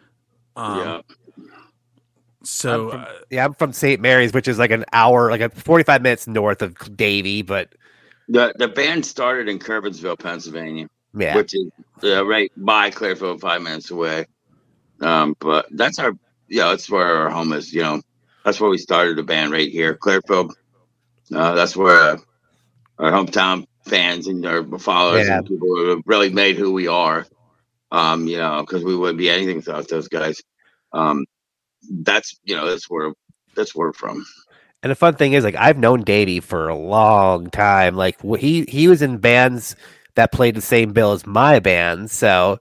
[0.56, 1.00] Um, yeah.
[2.44, 4.00] So I'm from- uh, yeah, I'm from St.
[4.02, 7.74] Mary's, which is like an hour, like a 45 minutes north of Davie, but
[8.28, 10.88] The the band started in Curwensville, Pennsylvania.
[11.14, 11.70] yeah, which is
[12.02, 14.26] uh, right by Clearfield, five minutes away.
[15.00, 16.12] Um, but that's our,
[16.48, 17.72] yeah, that's where our home is.
[17.72, 18.02] You know,
[18.44, 20.54] that's where we started the band right here, Clearfield.
[21.34, 22.16] Uh, that's where uh,
[22.98, 25.38] our hometown fans and our followers Yeah.
[25.38, 27.26] and people who have really made who we are.
[27.92, 30.42] Um, you know, because we wouldn't be anything without those guys.
[30.92, 31.24] Um,
[31.88, 33.12] that's you know, that's where
[33.54, 34.24] that's where we're from.
[34.82, 37.96] And the fun thing is, like, I've known Davey for a long time.
[37.96, 39.74] Like, he he was in bands
[40.16, 42.10] that played the same bill as my band.
[42.10, 42.58] So,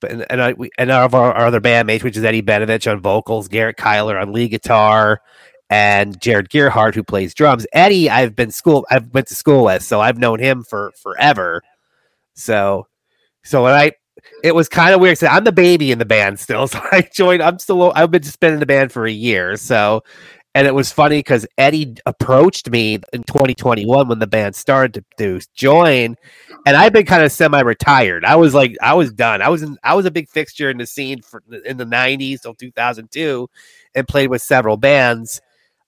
[0.00, 2.90] but and and, I, we, and our, our our other bandmates, which is Eddie Benovich
[2.90, 5.20] on vocals, Garrett Kyler on lead guitar,
[5.68, 7.66] and Jared Gearhart who plays drums.
[7.72, 11.62] Eddie, I've been school, I've went to school with, so I've known him for forever.
[12.34, 12.86] So,
[13.44, 13.92] so when I.
[14.44, 15.16] It was kind of weird.
[15.16, 16.68] So I'm the baby in the band still.
[16.68, 17.42] So I joined.
[17.42, 17.90] I'm still.
[17.94, 19.56] I've been just been in the band for a year.
[19.56, 20.02] So
[20.54, 25.38] and it was funny because Eddie approached me in 2021 when the band started to,
[25.38, 26.16] to join,
[26.66, 28.24] and I've been kind of semi-retired.
[28.24, 29.42] I was like, I was done.
[29.42, 32.42] I was in, I was a big fixture in the scene for in the 90s
[32.42, 33.48] till 2002,
[33.94, 35.40] and played with several bands.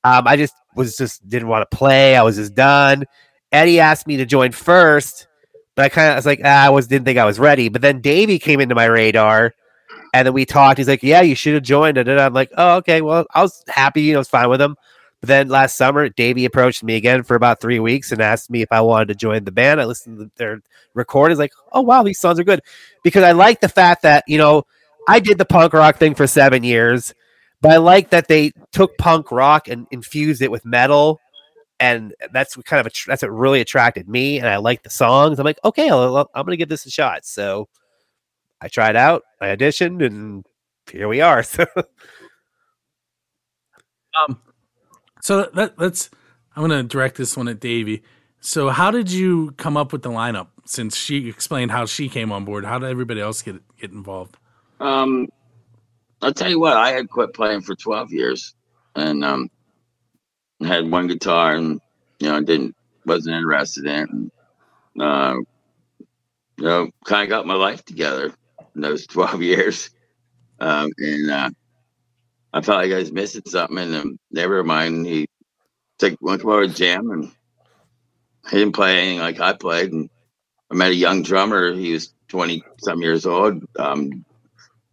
[0.04, 2.16] Um, I just was just didn't want to play.
[2.16, 3.04] I was just done.
[3.50, 5.26] Eddie asked me to join first,
[5.74, 7.68] but I kind of was like, ah, I was didn't think I was ready.
[7.68, 9.54] But then Davey came into my radar.
[10.12, 10.78] And then we talked.
[10.78, 13.00] He's like, "Yeah, you should have joined it." And I'm like, "Oh, okay.
[13.00, 14.02] Well, I was happy.
[14.02, 14.76] You know, I was fine with him."
[15.20, 18.60] But then last summer, Davey approached me again for about three weeks and asked me
[18.62, 19.80] if I wanted to join the band.
[19.80, 20.60] I listened to their
[20.94, 22.60] recordings, like, "Oh wow, these songs are good,"
[23.02, 24.64] because I like the fact that you know
[25.08, 27.14] I did the punk rock thing for seven years,
[27.62, 31.20] but I like that they took punk rock and infused it with metal.
[31.80, 35.38] And that's kind of a, that's what really attracted me, and I like the songs.
[35.38, 37.24] I'm like, okay, I'll- I'm gonna give this a shot.
[37.24, 37.68] So
[38.62, 40.46] I tried out, I auditioned, and
[40.90, 41.42] here we are.
[41.52, 41.66] So
[44.14, 44.38] Um,
[45.22, 46.10] so let, let's.
[46.54, 48.02] I'm going to direct this one at Davey.
[48.40, 50.48] So, how did you come up with the lineup?
[50.66, 54.36] Since she explained how she came on board, how did everybody else get get involved?
[54.80, 55.28] Um,
[56.20, 58.54] I'll tell you what, I had quit playing for 12 years
[58.94, 59.50] and um,
[60.62, 61.80] had one guitar and,
[62.20, 64.10] you know, didn't, wasn't interested in it.
[64.10, 64.30] And,
[65.00, 65.36] uh,
[66.58, 68.34] you know, kind of got my life together
[68.74, 69.90] in those 12 years.
[70.60, 71.50] Um, and uh,
[72.52, 73.78] I felt like I was missing something.
[73.78, 75.26] And um, never mind, he
[75.98, 77.32] took, one more jam and
[78.50, 79.92] he didn't play anything like I played.
[79.92, 80.10] And
[80.70, 81.72] I met a young drummer.
[81.74, 84.24] He was 20 some years old, um,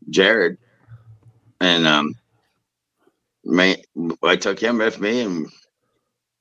[0.09, 0.57] Jared.
[1.61, 2.15] And um,
[3.45, 3.75] ma-
[4.23, 5.47] I took him with me, and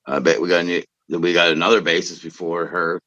[0.06, 3.00] I bet we got new, we got another bassist before her.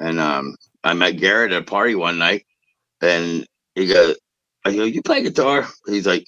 [0.00, 2.46] And um, I met Garrett at a party one night,
[3.02, 4.16] and he goes,
[4.64, 6.26] "I go, you play guitar?" He's like,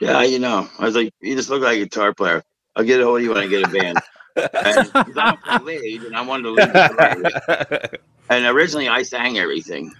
[0.00, 2.42] "Yeah, you know." I was like, "You just look like a guitar player.
[2.76, 3.98] I'll get a hold of you when I get a band."
[4.36, 4.90] and
[5.44, 6.72] I'm lead, and I wanted to lead.
[6.72, 7.98] the
[8.30, 9.92] and originally, I sang everything.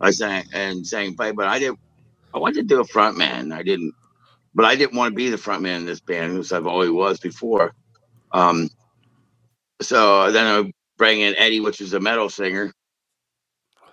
[0.00, 1.78] I sang and sang play, but I didn't.
[2.34, 3.52] I wanted to do a front man.
[3.52, 3.94] I didn't,
[4.54, 6.90] but I didn't want to be the front man in this band, which I've always
[6.90, 7.74] was before.
[8.32, 8.70] Um,
[9.82, 12.72] so then I bring in Eddie, which is a metal singer,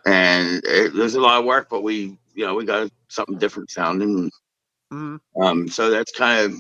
[0.08, 3.72] and it, there's a lot of work, but we, you know, we got something different
[3.72, 4.32] sounding.
[4.94, 5.22] Mhm.
[5.42, 6.58] Um, so that's kind of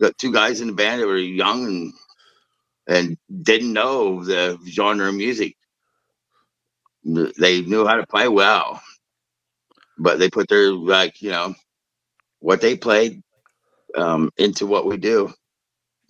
[0.00, 1.94] got two guys in the band that were young and
[2.88, 5.56] and didn't know the genre of music.
[7.04, 8.82] They knew how to play well,
[9.98, 11.54] but they put their like you know
[12.40, 13.22] what they played
[13.96, 15.32] um, into what we do,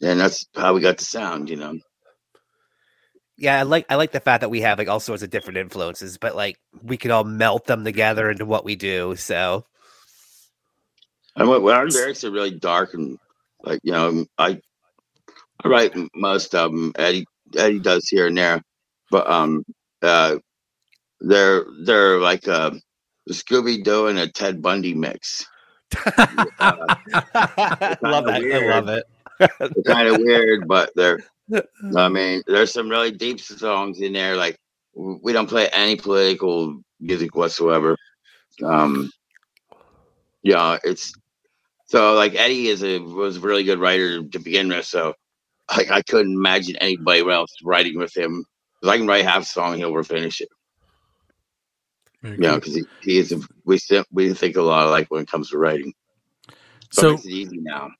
[0.02, 1.50] and that's how we got the sound.
[1.50, 1.78] You know.
[3.40, 5.58] Yeah, I like I like the fact that we have like all sorts of different
[5.58, 9.14] influences, but like we can all melt them together into what we do.
[9.14, 9.64] So
[11.36, 13.16] And what, our lyrics are really dark and
[13.62, 14.60] like you know I
[15.62, 16.92] I write most of them.
[16.98, 17.26] Eddie
[17.56, 18.60] Eddie does here and there,
[19.08, 19.64] but um
[20.02, 20.38] uh
[21.20, 22.72] they're they're like a
[23.30, 25.46] Scooby Doo and a Ted Bundy mix.
[26.06, 28.42] I love that.
[28.42, 29.04] I love it.
[29.38, 31.20] They're kind of weird, but they're
[31.96, 34.36] I mean there's some really deep songs in there.
[34.36, 34.58] Like
[34.94, 37.96] we don't play any political music whatsoever.
[38.62, 39.10] Um,
[40.42, 41.12] yeah, it's
[41.86, 44.84] so like Eddie is a was a really good writer to begin with.
[44.84, 45.14] So
[45.76, 48.44] like I couldn't imagine anybody else writing with him.
[48.84, 50.48] I can write half a song, he'll finish it.
[52.22, 53.32] You know, because he, he is.
[53.32, 53.78] A, we
[54.10, 55.92] we think a lot alike when it comes to writing.
[56.90, 57.90] So, So it's easy now.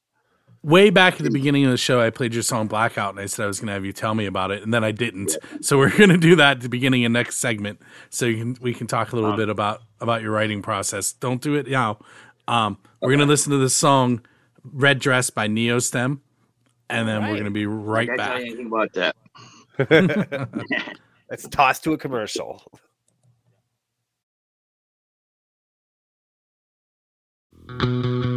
[0.62, 3.26] Way back at the beginning of the show, I played your song Blackout, and I
[3.26, 5.36] said I was going to have you tell me about it, and then I didn't.
[5.61, 7.80] So we're going to do that at the beginning of next segment,
[8.11, 11.12] so you can we can talk a little bit about about your writing process.
[11.12, 11.98] Don't do it now.
[12.46, 14.22] Um, we're going to listen to this song
[14.64, 16.20] "Red Dress" by Neostem,
[16.90, 18.40] and then we're going to be right Can't back.
[18.40, 19.16] you anything about that.
[21.30, 22.64] Let's toss to a commercial.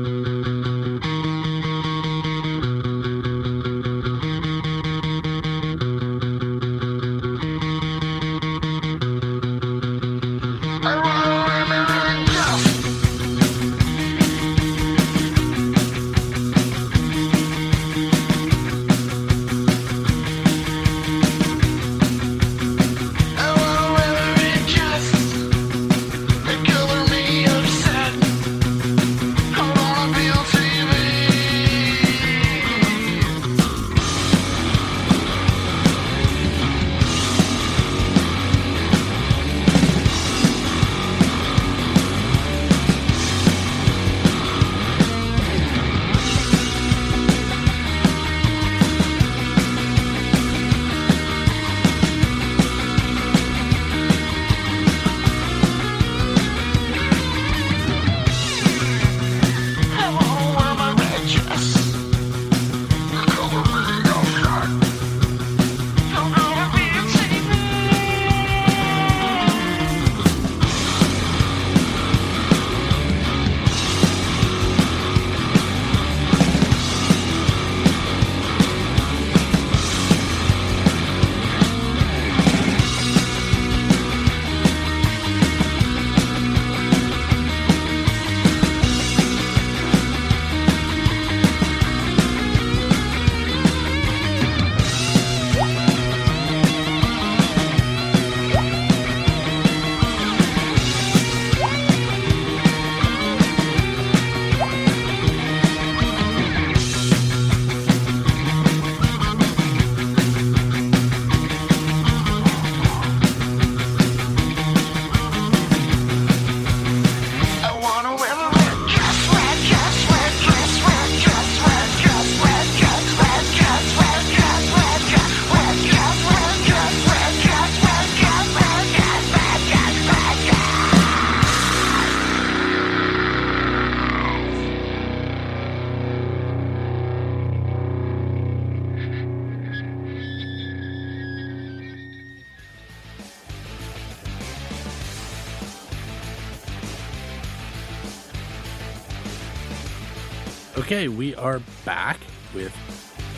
[150.92, 152.20] Okay, we are back
[152.54, 152.76] with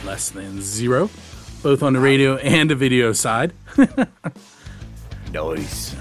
[0.03, 1.07] less than zero,
[1.61, 3.53] both on the radio and the video side.
[5.31, 5.95] Nice.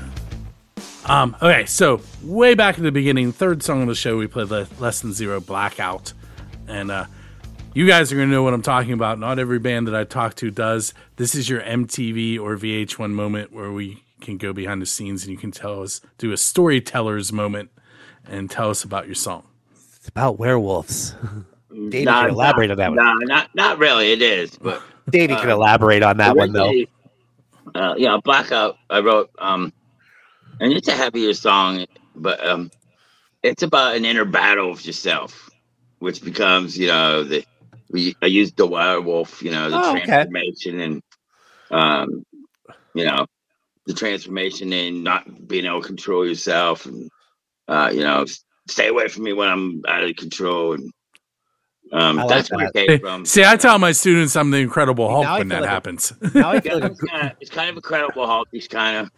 [1.05, 4.49] Um, okay, so way back at the beginning, third song of the show, we played
[4.49, 6.15] Le- Less Than Zero Blackout.
[6.69, 7.05] And uh,
[7.75, 9.19] you guys are going to know what I'm talking about.
[9.19, 10.95] Not every band that I talk to does.
[11.17, 15.33] This is your MTV or VH1 moment where we can go behind the scenes and
[15.33, 17.71] you can tell us, do a storyteller's moment
[18.27, 19.45] and tell us about your song.
[20.03, 21.15] It's about werewolves.
[21.71, 22.97] Davey Nah, can elaborate on that one.
[22.97, 24.11] Nah, not not really.
[24.11, 26.73] It is, but Davey can uh, elaborate on that one though.
[27.73, 28.79] Uh, yeah, blackout.
[28.91, 29.73] I wrote, um,
[30.59, 31.87] and it's a heavier song,
[32.17, 32.69] but um,
[33.45, 35.49] it's about an inner battle with yourself,
[36.01, 37.45] which becomes, you know, the
[37.89, 40.27] we I used the werewolf, you know, the Oh, okay.
[40.27, 41.03] transformation and,
[41.71, 42.25] um,
[42.93, 43.25] you know,
[43.87, 47.09] the transformation and not being able to control yourself, and
[47.69, 48.27] uh, you know,
[48.69, 50.91] stay away from me when I'm out of control, and
[51.93, 53.25] um, like that's where it came from.
[53.27, 56.13] See, I tell my students I'm the Incredible Hulk Now when that like a- happens.
[56.35, 58.49] Now I feel like it's, kinda, it's kind of a credible Hulk.
[58.53, 59.11] He's kind of.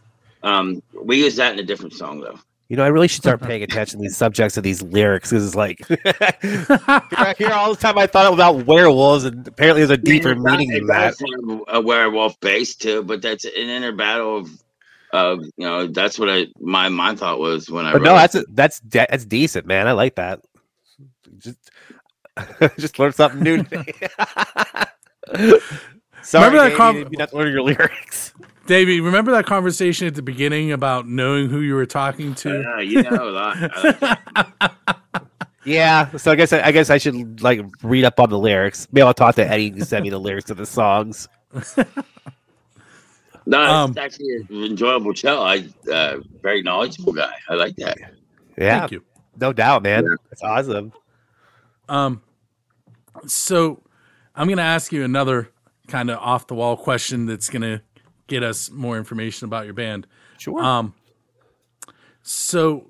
[0.42, 2.38] Um, we use that in a different song though.
[2.68, 5.46] You know, I really should start paying attention to these subjects of these lyrics because
[5.46, 5.80] it's like
[6.42, 7.96] I hear all the time.
[7.98, 11.64] I thought about werewolves, and apparently there's a deeper It's not- meaning it than that.
[11.68, 14.50] a werewolf base too, but that's an inner battle of,
[15.14, 17.92] of you know, that's what I my my thought was when I.
[17.92, 18.18] But wrote no, it.
[18.18, 19.86] that's a, that's de- that's decent, man.
[19.86, 20.40] I like that.
[21.38, 21.70] Just
[22.78, 23.92] just learned something new today.
[26.22, 28.32] Sorry, Remember that Davey, com- you have to learn your lyrics.
[28.66, 32.62] Davey, remember that conversation at the beginning about knowing who you were talking to?
[32.62, 33.56] Yeah, you know a lot.
[33.58, 34.94] I like that.
[35.66, 38.88] Yeah, so I guess I, I guess I should like read up on the lyrics.
[38.90, 41.28] Maybe I'll talk to Eddie to send me the lyrics of the songs.
[43.46, 45.42] No, it's Um, actually an enjoyable show.
[45.42, 47.32] I uh, very knowledgeable guy.
[47.48, 47.98] I like that.
[48.56, 49.04] Yeah, Thank you.
[49.40, 50.04] no doubt, man.
[50.04, 50.14] Yeah.
[50.30, 50.92] That's awesome.
[51.88, 52.22] Um,
[53.26, 53.82] so
[54.34, 55.50] I'm going to ask you another
[55.88, 57.82] kind of off the wall question that's going to
[58.26, 60.06] get us more information about your band.
[60.38, 60.58] Sure.
[60.62, 60.94] Um,
[62.22, 62.86] so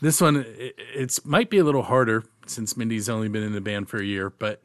[0.00, 3.60] this one it, it's might be a little harder since Mindy's only been in the
[3.60, 4.60] band for a year, but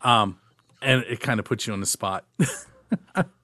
[0.00, 0.38] um,
[0.80, 2.24] and it kind of puts you on the spot.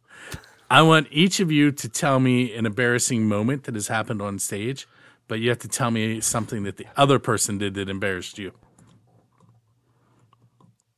[0.70, 4.38] I want each of you to tell me an embarrassing moment that has happened on
[4.38, 4.88] stage,
[5.28, 8.52] but you have to tell me something that the other person did that embarrassed you.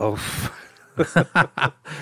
[0.00, 0.16] oh,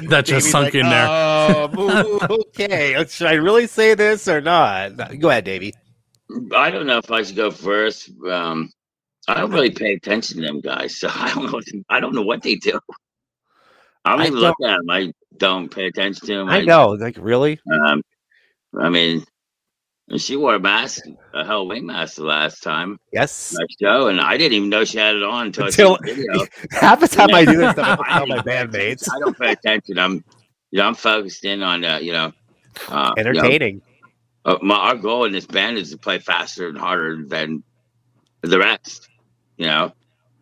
[0.02, 1.10] That just Davey's sunk like, in there.
[1.10, 3.04] Oh, okay.
[3.08, 5.18] Should I really say this or not?
[5.20, 5.74] Go ahead, Davey.
[6.54, 8.10] I don't know if I should go first.
[8.30, 8.70] Um,
[9.28, 11.52] I don't really pay attention to them guys, so I don't know.
[11.52, 12.80] What, I don't know what they do.
[14.04, 14.90] I don't I even look at them.
[14.90, 16.48] I don't pay attention to them.
[16.48, 17.60] I know, like really.
[17.70, 18.02] Um,
[18.78, 19.24] I mean,
[20.16, 21.02] she wore a mask,
[21.34, 23.54] a Halloween mask the last time Yes.
[23.58, 26.14] last show, and I didn't even know she had it on until, Until- I see
[26.14, 26.46] the video.
[26.72, 29.08] Half the time I do this stuff, I I tell my bandmates.
[29.12, 29.98] I don't pay attention.
[29.98, 30.24] I'm,
[30.70, 32.32] you know, I'm focused in on, uh, you know,
[32.88, 33.82] uh, you know, Entertaining.
[34.44, 37.62] uh, my our goal in this band is to play faster and harder than
[38.42, 39.08] the rest,
[39.56, 39.92] you know,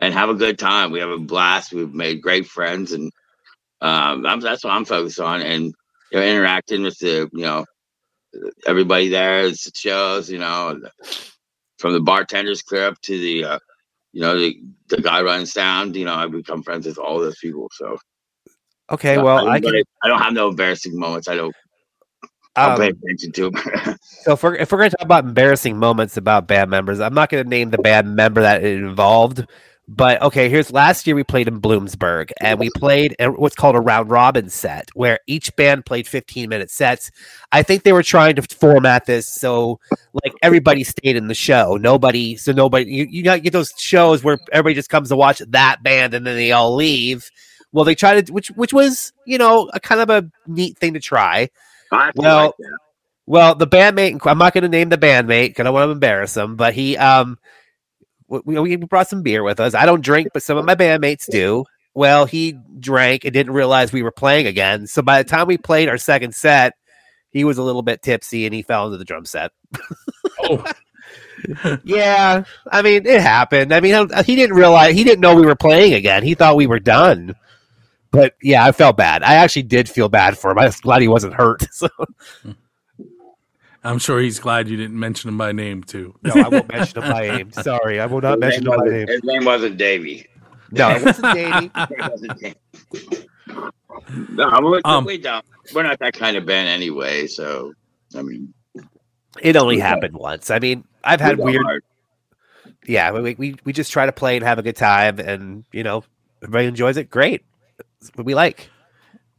[0.01, 0.91] and have a good time.
[0.91, 1.73] We have a blast.
[1.73, 3.11] We've made great friends, and
[3.85, 5.43] um, I'm, that's what I'm focused on.
[5.43, 5.67] And
[6.13, 7.67] you know, interacting with the, you know,
[8.67, 9.47] everybody there.
[9.47, 10.81] It's shows, you know,
[11.79, 13.59] from the bartenders clear up to the, uh,
[14.13, 14.57] you know, the,
[14.89, 15.97] the guy running sound.
[15.97, 17.69] You know, I become friends with all those people.
[17.73, 17.99] So
[18.91, 19.75] Okay, well, I can.
[20.03, 21.29] I don't have no embarrassing moments.
[21.29, 21.55] I don't.
[22.57, 23.97] I don't pay Um, attention to 'em.
[24.03, 27.15] so if we're if we're going to talk about embarrassing moments about band members, I'm
[27.15, 29.47] not going to name the band member that it involved.
[29.87, 33.81] But okay, here's last year we played in Bloomsburg and we played what's called a
[33.81, 37.11] round robin set where each band played 15 minute sets.
[37.53, 39.79] I think they were trying to format this so
[40.15, 41.77] like everybody stayed in the show.
[41.77, 45.41] Nobody, so nobody, you, you got get those shows where everybody just comes to watch
[45.41, 47.31] that band and then they all leave.
[47.73, 50.95] Well, they tried to, which which was you know a kind of a neat thing
[50.95, 51.51] to try.
[52.15, 52.55] Well, like.
[53.27, 55.93] Well, the bandmate, I'm not going to name the bandmate because I don't want to
[55.93, 57.39] embarrass him, but he, um,
[58.45, 59.75] we, we brought some beer with us.
[59.75, 61.65] I don't drink, but some of my bandmates do.
[61.95, 64.87] Well, he drank and didn't realize we were playing again.
[64.87, 66.75] So by the time we played our second set,
[67.31, 69.53] he was a little bit tipsy and he fell into the drum set.
[70.41, 70.65] Oh,
[71.85, 73.73] Yeah, I mean, it happened.
[73.73, 76.23] I mean, he didn't realize, he didn't know we were playing again.
[76.23, 77.35] He thought we were done.
[78.11, 79.23] But yeah, I felt bad.
[79.23, 80.59] I actually did feel bad for him.
[80.59, 81.67] I was glad he wasn't hurt.
[81.73, 81.89] So
[82.43, 82.53] hmm.
[83.85, 86.15] I'm sure he's glad you didn't mention him by name too.
[86.23, 87.53] no, I won't mention him by name.
[87.53, 89.09] Sorry, I will not His mention name him by name.
[89.09, 90.27] His name wasn't Davy.
[90.71, 91.71] No, it wasn't Davey.
[91.77, 93.29] It wasn't Davey.
[94.31, 95.45] no, we're, Um, we don't.
[95.75, 97.27] We're not that kind of band anyway.
[97.27, 97.73] So,
[98.17, 98.53] I mean,
[99.41, 99.83] It only Okay.
[99.87, 100.51] happened once.
[100.51, 101.63] I mean, I've had we weird.
[101.65, 101.85] hard.
[102.87, 105.83] yeah, we, we we just try to play and have a good time, and you
[105.83, 106.05] know,
[106.43, 107.11] everybody enjoys it.
[107.11, 107.45] Great,
[108.01, 108.71] That's what we like.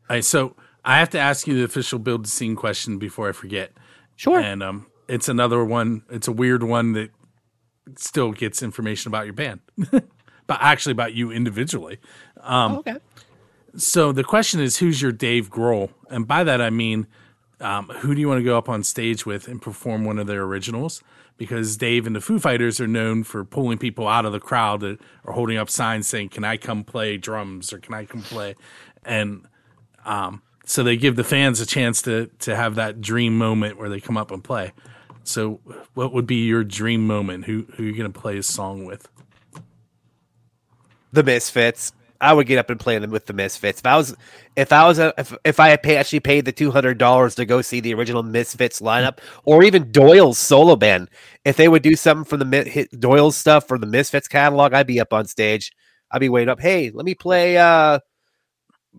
[0.10, 3.28] All right, so I have to ask you the official build the scene question before
[3.30, 3.72] I forget.
[4.16, 4.40] Sure.
[4.40, 6.04] And um, it's another one.
[6.10, 7.12] It's a weird one that
[7.98, 9.60] still gets information about your band,
[9.92, 12.00] but actually about you individually.
[12.42, 12.98] Um, okay.
[13.78, 15.90] So the question is, who's your Dave Grohl?
[16.10, 17.08] And by that I mean,
[17.60, 20.28] um, who do you want to go up on stage with and perform one of
[20.28, 21.02] their originals?
[21.38, 24.80] Because Dave and the Foo Fighters are known for pulling people out of the crowd
[24.82, 28.22] that are holding up signs saying, "Can I come play drums?" or "Can I come
[28.22, 28.56] play?"
[29.04, 29.46] And
[30.06, 33.90] um, so they give the fans a chance to to have that dream moment where
[33.90, 34.74] they come up and play.
[35.24, 35.62] So,
[35.96, 37.46] what would be your dream moment?
[37.46, 39.08] Who who are you going to play a song with?
[41.14, 41.94] The Misfits.
[42.22, 43.80] I would get up and play them with the Misfits.
[43.80, 44.16] If I was,
[44.56, 47.36] if I was, a, if if I had pay, actually paid the two hundred dollars
[47.36, 51.10] to go see the original Misfits lineup, or even Doyle's solo band,
[51.44, 54.88] if they would do something from the hit Doyle's stuff for the Misfits catalog, I'd
[54.88, 55.72] be up on stage.
[56.12, 56.60] I'd be waiting up.
[56.60, 57.58] Hey, let me play.
[57.58, 58.00] uh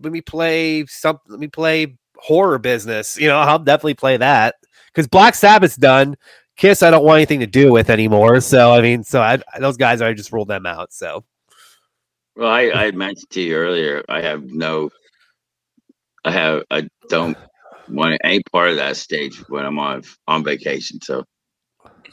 [0.01, 1.19] Let me play some.
[1.27, 3.17] Let me play horror business.
[3.17, 4.55] You know, I'll definitely play that
[4.87, 6.15] because Black Sabbath's done.
[6.55, 8.41] Kiss, I don't want anything to do with anymore.
[8.41, 10.91] So I mean, so I, those guys, I just ruled them out.
[10.91, 11.23] So.
[12.35, 14.91] Well, I, I mentioned to you earlier, I have no,
[16.23, 17.35] I have, I don't
[17.89, 21.01] want any part of that stage when I'm on on vacation.
[21.01, 21.23] So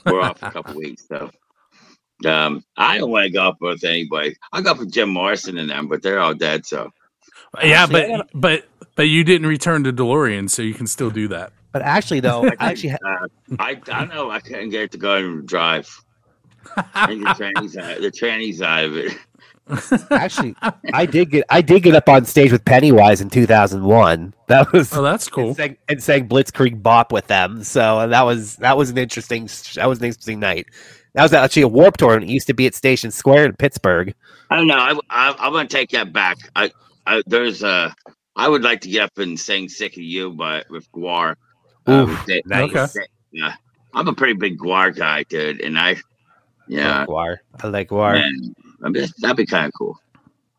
[0.06, 1.06] we're off a couple weeks.
[1.06, 1.30] So
[2.26, 4.34] um, I don't want to go up with anybody.
[4.52, 6.64] I go up with Jim Morrison and them, but they're all dead.
[6.64, 6.90] So
[7.62, 8.64] Yeah, Actually, but gotta- but
[8.96, 11.52] but you didn't return to DeLorean, so you can still do that.
[11.72, 14.98] But actually, though, I actually, ha- uh, I I know I couldn't get it to
[14.98, 15.88] go and drive.
[16.76, 19.12] I think the trannies out, the trannies out of it.
[20.10, 20.54] actually,
[20.92, 24.34] I did get, I did get up on stage with Pennywise in 2001.
[24.48, 25.48] That was Oh, that's cool.
[25.48, 27.64] and sang, and sang Blitzkrieg Bop with them.
[27.64, 30.66] So and that was that was an interesting that was an interesting night.
[31.14, 33.52] That was actually a Warped Tour, and it used to be at Station Square in
[33.54, 34.14] Pittsburgh.
[34.50, 34.74] I don't know.
[34.76, 36.36] I, I I'm gonna take that back.
[36.56, 36.70] I,
[37.06, 37.92] I there's uh
[38.36, 41.36] I would like to get up and sing "Sick of You" by with GWAR.
[41.88, 42.74] Oof, with Da- nice.
[42.96, 43.06] Okay.
[43.32, 43.54] Yeah,
[43.94, 45.96] I'm a pretty big GWAR guy, dude, and I, I
[46.68, 47.36] yeah, like GWAR.
[47.62, 48.16] I like GWAR.
[48.16, 49.98] and I mean, that'd be kind of cool.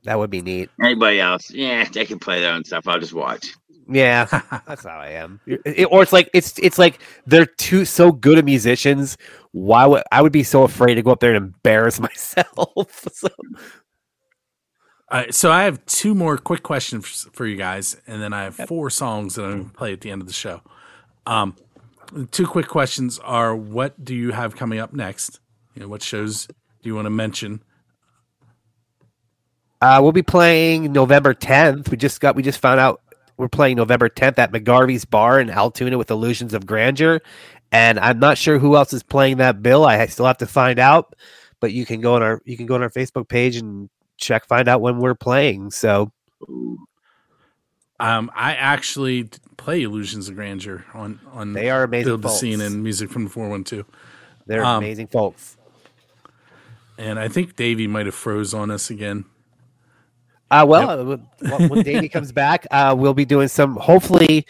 [0.03, 0.69] That would be neat.
[0.83, 1.49] Anybody else?
[1.51, 2.87] Yeah, they can play their own stuff.
[2.87, 3.53] I'll just watch.
[3.87, 4.25] Yeah,
[4.67, 5.39] that's how I am.
[5.45, 9.17] It- or it's like it's it's like they're too so good at musicians.
[9.51, 13.07] Why would I would be so afraid to go up there and embarrass myself?
[13.13, 13.27] so,
[15.11, 18.55] Right, so I have two more quick questions for you guys, and then I have
[18.55, 20.61] four songs that I'm going to play at the end of the show.
[21.27, 21.55] Um,
[22.31, 25.39] two quick questions are: What do you have coming up next?
[25.75, 26.53] You know, what shows do
[26.89, 27.61] you want to mention?
[29.79, 31.91] Uh, we'll be playing November 10th.
[31.91, 33.01] We just got we just found out
[33.37, 37.21] we're playing November 10th at McGarvey's Bar in Altoona with Illusions of Grandeur,
[37.71, 39.85] and I'm not sure who else is playing that bill.
[39.85, 41.15] I still have to find out,
[41.59, 43.87] but you can go on our you can go on our Facebook page and
[44.17, 45.71] check find out when we're playing.
[45.71, 46.11] So
[47.99, 52.07] Um, I actually play Illusions of Grandeur on on they are amazing.
[52.09, 52.39] Build the folks.
[52.41, 53.85] Scene and music from the four one two,
[54.45, 55.55] They're um, amazing folks.
[56.97, 59.25] and I think Davey might have froze on us again.
[60.51, 61.17] Uh, well, uh,
[61.67, 63.75] when- Davey comes back, uh, we'll be doing some.
[63.77, 64.45] Hopefully,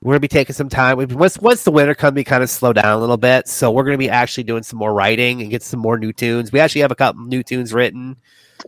[0.00, 0.96] we're gonna be taking some time.
[1.16, 3.48] Once once the winter comes, we kind of slow down a little bit.
[3.48, 6.52] So we're gonna be actually doing some more writing and get some more new tunes.
[6.52, 8.16] We actually have a couple new tunes written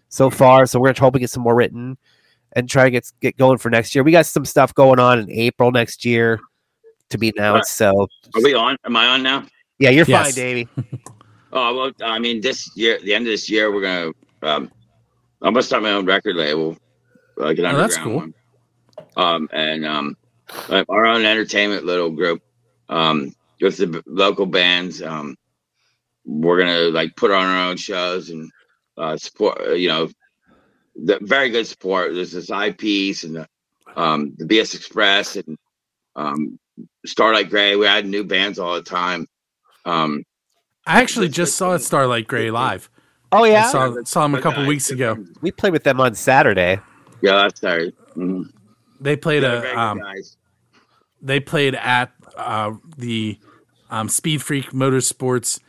[0.08, 1.96] so far, so we're gonna hope to get some more written
[2.52, 4.02] and try to get get going for next year.
[4.04, 6.40] We got some stuff going on in April next year
[7.10, 7.76] to be announced.
[7.76, 8.76] So Are we on?
[8.84, 9.44] Am I on now?
[9.78, 10.26] yeah, you're Yes.
[10.26, 10.68] fine, Davey.
[11.52, 14.12] Oh well, I mean, this year, the end of this year, we're gonna.
[14.42, 14.70] Um,
[15.40, 16.76] I'm gonna start my own record label,
[17.36, 18.16] like an Oh, that's cool.
[18.16, 18.34] one.
[19.16, 20.16] Um, and um,
[20.88, 22.42] our own entertainment little group,
[22.90, 25.00] um, with the local bands.
[25.00, 25.36] Um,
[26.26, 28.50] we're gonna like put on our own shows and
[28.96, 29.60] uh, support.
[29.60, 30.08] uh, You know,
[30.94, 32.14] the very good support.
[32.14, 33.48] There's this eyepiece and the
[33.96, 35.56] um, the BS Express and
[36.16, 36.58] um,
[37.04, 37.76] Starlight Gray.
[37.76, 39.26] We add new bands all the time.
[39.84, 40.24] Um,
[40.86, 42.88] I actually just saw Starlight Gray live.
[43.32, 45.16] Oh I yeah, saw saw him a couple guys, weeks ago.
[45.40, 46.80] we played with them on Saturday.
[47.22, 47.92] Yeah, that's sorry.
[48.16, 48.50] Mhm.
[49.00, 50.00] They played Yeah, very a um,
[51.20, 53.38] they played at uh, the
[53.90, 55.60] um, Speed Freak Motorsports.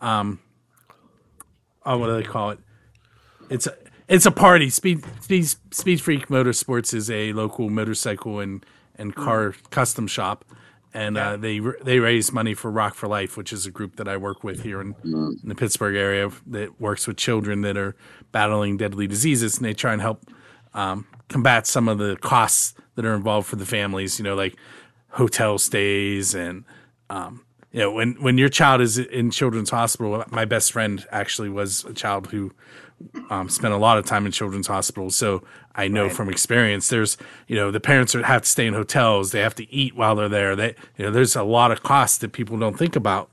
[0.00, 0.38] Um,
[1.86, 2.58] oh, what do they call it?
[3.50, 3.74] It's a
[4.08, 4.70] it's a party.
[4.70, 8.64] Speed Speed Speed Freak Motorsports is a local motorcycle and
[8.96, 10.44] and car custom shop,
[10.94, 14.08] and uh, they they raise money for Rock for Life, which is a group that
[14.08, 14.94] I work with here in,
[15.42, 17.94] in the Pittsburgh area that works with children that are
[18.32, 20.30] battling deadly diseases, and they try and help
[20.74, 24.18] um, combat some of the costs that are involved for the families.
[24.18, 24.56] You know, like
[25.10, 26.64] hotel stays and
[27.10, 31.50] um, you know, when when your child is in children's hospital, my best friend actually
[31.50, 32.52] was a child who
[33.30, 35.14] um, spent a lot of time in children's hospitals.
[35.16, 35.42] So
[35.74, 36.12] I know Right.
[36.12, 39.54] from experience, there's you know the parents are, have to stay in hotels, they have
[39.56, 40.56] to eat while they're there.
[40.56, 43.30] They you know there's a lot of costs that people don't think about,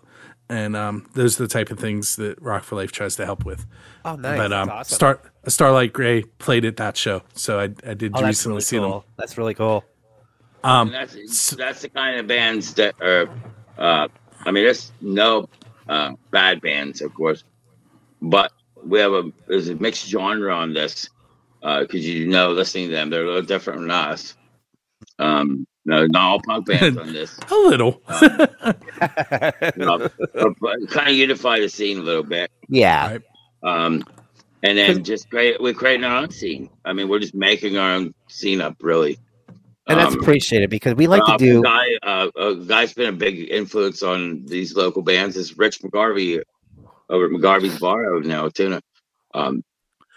[0.50, 3.46] and um, those are the type of things that Rock for Life tries to help
[3.46, 3.66] with.
[4.04, 4.38] Oh, nice.
[4.38, 4.96] But um, awesome.
[4.96, 8.78] Star Starlight Gray played at that show, so I I did Oh, recently really see
[8.78, 8.92] cool.
[8.92, 9.02] them.
[9.18, 9.84] That's really cool.
[10.64, 13.30] Um, that's that's the kind of bands that are.
[13.78, 14.08] Uh,
[14.46, 15.48] I mean, there's no
[15.90, 17.44] uh, bad bands, of course,
[18.22, 18.52] but
[18.86, 21.10] we have a there's a mixed genre on this
[21.62, 24.36] because you know, listening to them, they're a little different from us.
[25.20, 27.38] Um, no, not all punk bands on this.
[27.52, 28.02] a little.
[28.22, 30.10] You know,
[30.90, 32.50] kind of unify the scene a little bit.
[32.68, 33.20] Yeah.
[33.64, 34.04] Um,
[34.64, 36.70] and then just create we're creating our own scene.
[36.84, 39.20] I mean, we're just making our own scene up, really.
[39.88, 41.60] And that's Um, appreciated because we like uh, to do.
[41.60, 45.82] A guy, uh, a guy's been a big influence on these local bands is Rich
[45.82, 46.42] McGarvey
[47.10, 48.82] over at McGarvey's Bar over now, Tuna.
[49.34, 49.64] Um,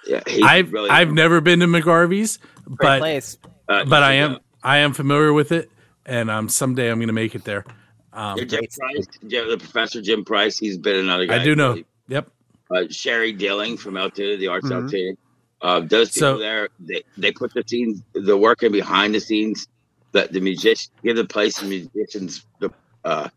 [0.07, 3.37] yeah, I've really I've never been to McGarvey's, but place.
[3.69, 5.71] Uh, but I you am I am familiar with it,
[6.07, 7.65] and um someday I'm going to make it there.
[8.13, 10.59] Um, Yeah, Jim Price, Jim- the professor Jim Price.
[10.59, 11.41] He's been another guy.
[11.41, 11.83] I do know.
[12.09, 12.31] Yep.
[12.75, 14.83] Uh, Sherry Dilling from Altoona, the arts Mhm.
[14.85, 15.17] Altoona.
[15.61, 19.21] Uh, those people So- there, they, they put the scenes, the work in behind the
[19.21, 19.67] scenes.
[20.13, 22.71] That the musician give the place and musicians the
[23.05, 23.29] uh,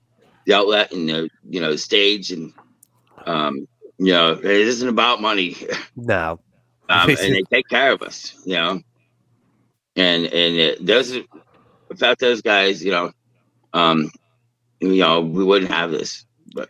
[0.46, 2.54] the outlet and the you know the stage and
[3.26, 3.68] um,
[3.98, 5.56] you know it isn't about money.
[5.96, 6.40] No.
[6.90, 8.80] um, and they take care of us, you know.
[9.96, 11.24] And and it, those, are-
[11.90, 13.12] without those guys, you know,
[13.74, 14.12] um,
[14.80, 16.26] you know, we wouldn't have this.
[16.54, 16.70] But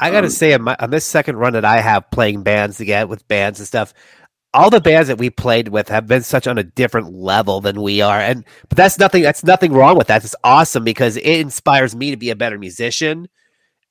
[0.00, 2.80] I gotta Um, say, on, my, on this second run that I have playing bands
[2.80, 3.94] again with bands and stuff,
[4.54, 7.80] all the bands that we played with have been such on a different level than
[7.82, 9.22] we are, and but that's nothing.
[9.22, 10.24] That's nothing wrong with that.
[10.24, 13.28] It's awesome because it inspires me to be a better musician.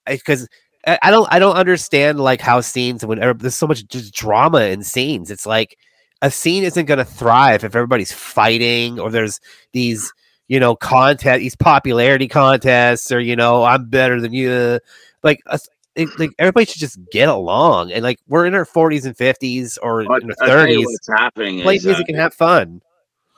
[0.05, 0.47] Because
[0.85, 4.61] I don't, I don't understand like how scenes when every- there's so much just drama
[4.61, 5.29] in scenes.
[5.29, 5.77] It's like
[6.21, 9.39] a scene isn't going to thrive if everybody's fighting or there's
[9.73, 10.11] these
[10.47, 14.79] you know contest these popularity contests or you know i'm better than you
[15.23, 19.05] like us- it, like everybody should just get along and like we're in our 40s
[19.05, 21.61] and 50s or I'll, in our you 30s what's happening.
[21.61, 22.81] play is, music uh, and have fun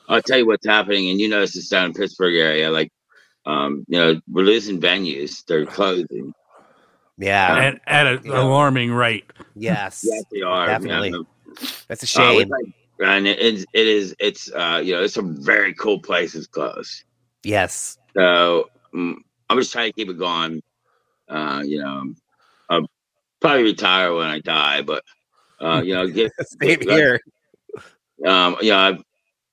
[0.10, 2.70] I'll tell you what's happening, and you notice this down in Pittsburgh area.
[2.70, 2.92] Like,
[3.46, 6.34] um, you know, we're losing venues; they're closing.
[7.18, 9.26] Yeah at, at an alarming rate.
[9.56, 10.66] yes Yes, they are.
[10.68, 11.68] definitely Yeah.
[11.88, 12.66] that's a Uh, shame like-
[13.00, 17.04] and it is, it is, it's, uh, you know, it's some very cool places close.
[17.44, 19.16] yes So mm,
[19.50, 20.62] I'm just trying to keep it going.
[21.28, 22.14] Uh, you know,
[22.70, 22.86] I'll
[23.42, 25.04] probably retire when I die, but
[25.60, 27.20] uh, you know, get same here
[28.26, 28.90] um, yeah, I,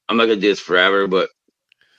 [0.08, 1.28] I'm not gonna do this forever, but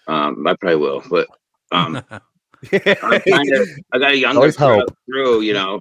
[0.08, 1.04] um, I probably will.
[1.10, 1.28] But
[1.72, 2.02] um,
[2.72, 4.96] I'm kind of, I got a younger Always crew, hope.
[5.10, 5.80] crew, you know,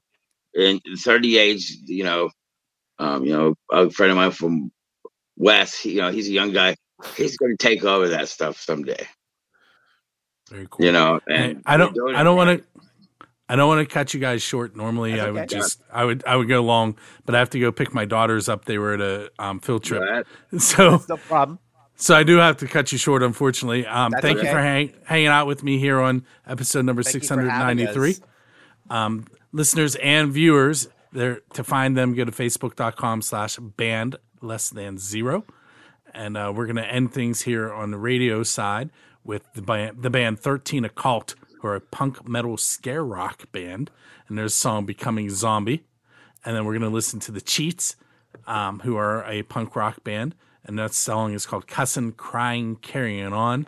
[0.54, 2.30] in 30 age, you know,
[2.98, 4.70] um, you know, a friend of mine from
[5.36, 6.76] West, you know, he's a young guy.
[7.16, 9.06] He's going to take over that stuff someday,
[10.50, 10.84] Very cool.
[10.84, 11.18] you know.
[11.26, 12.80] And I don't I don't want to
[13.48, 14.76] I don't want to cut you guys short.
[14.76, 17.58] Normally That's I would just I would I would go long, but I have to
[17.58, 18.66] go pick my daughters up.
[18.66, 20.02] They were at a um, field trip.
[20.02, 20.26] Right.
[20.60, 21.58] So no problem
[22.00, 23.86] so I do have to cut you short unfortunately.
[23.86, 27.28] Um thank you for hang, hanging out with me here on episode number Thank you
[27.28, 28.26] for having 693.
[28.90, 34.98] Um listeners and viewers, there to find them go to facebook.com slash band less than
[34.98, 35.44] zero.
[36.12, 38.90] And uh, we're going to end things here on the radio side
[39.24, 43.90] with the band, the band 13 Occult, who are a punk metal scare rock band.
[44.28, 45.84] And their song Becoming Zombie.
[46.44, 47.96] And then we're going to listen to the Cheats,
[48.46, 50.34] um, who are a punk rock band.
[50.64, 53.66] And that song is called "Cussing, Crying Carrying On.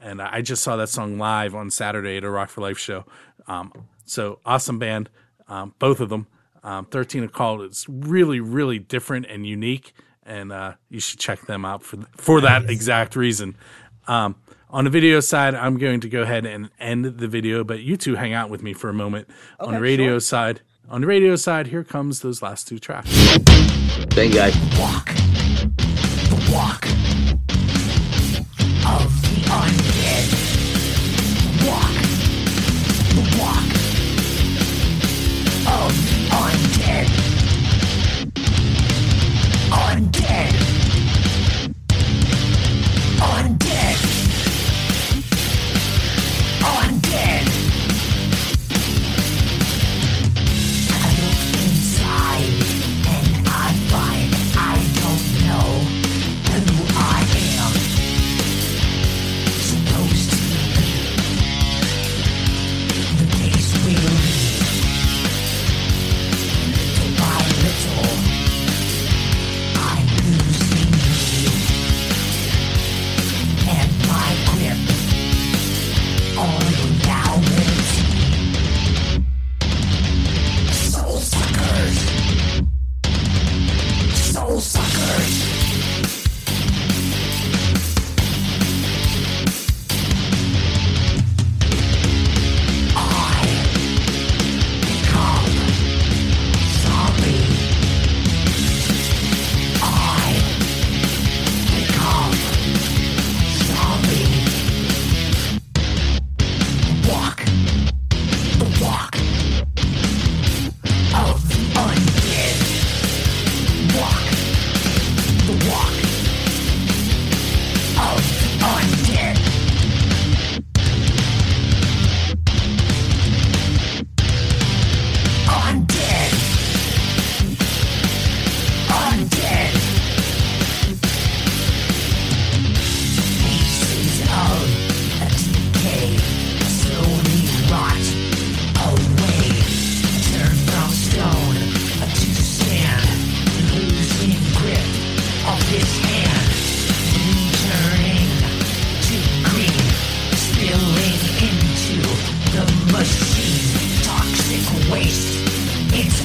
[0.00, 3.04] And I just saw that song live on Saturday at a Rock for Life show.
[3.48, 3.72] Um,
[4.04, 5.10] so awesome band,
[5.48, 6.28] um, both of them.
[6.62, 9.92] Um, 13 Occult is really, really different and unique
[10.28, 13.56] and uh, you should check them out for for that exact reason.
[14.06, 14.36] Um,
[14.70, 17.96] on the video side, I'm going to go ahead and end the video, but you
[17.96, 19.28] two hang out with me for a moment.
[19.58, 20.20] on the radio sure.
[20.20, 20.60] side,
[20.90, 23.08] on the radio side, here comes those last two tracks.
[24.10, 24.78] Thank you guys.
[24.78, 25.47] Walk.
[26.28, 26.84] The walk
[28.86, 29.17] of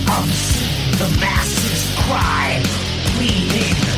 [0.07, 0.91] obscene.
[0.97, 2.61] The masses cry,
[3.15, 3.92] pleading.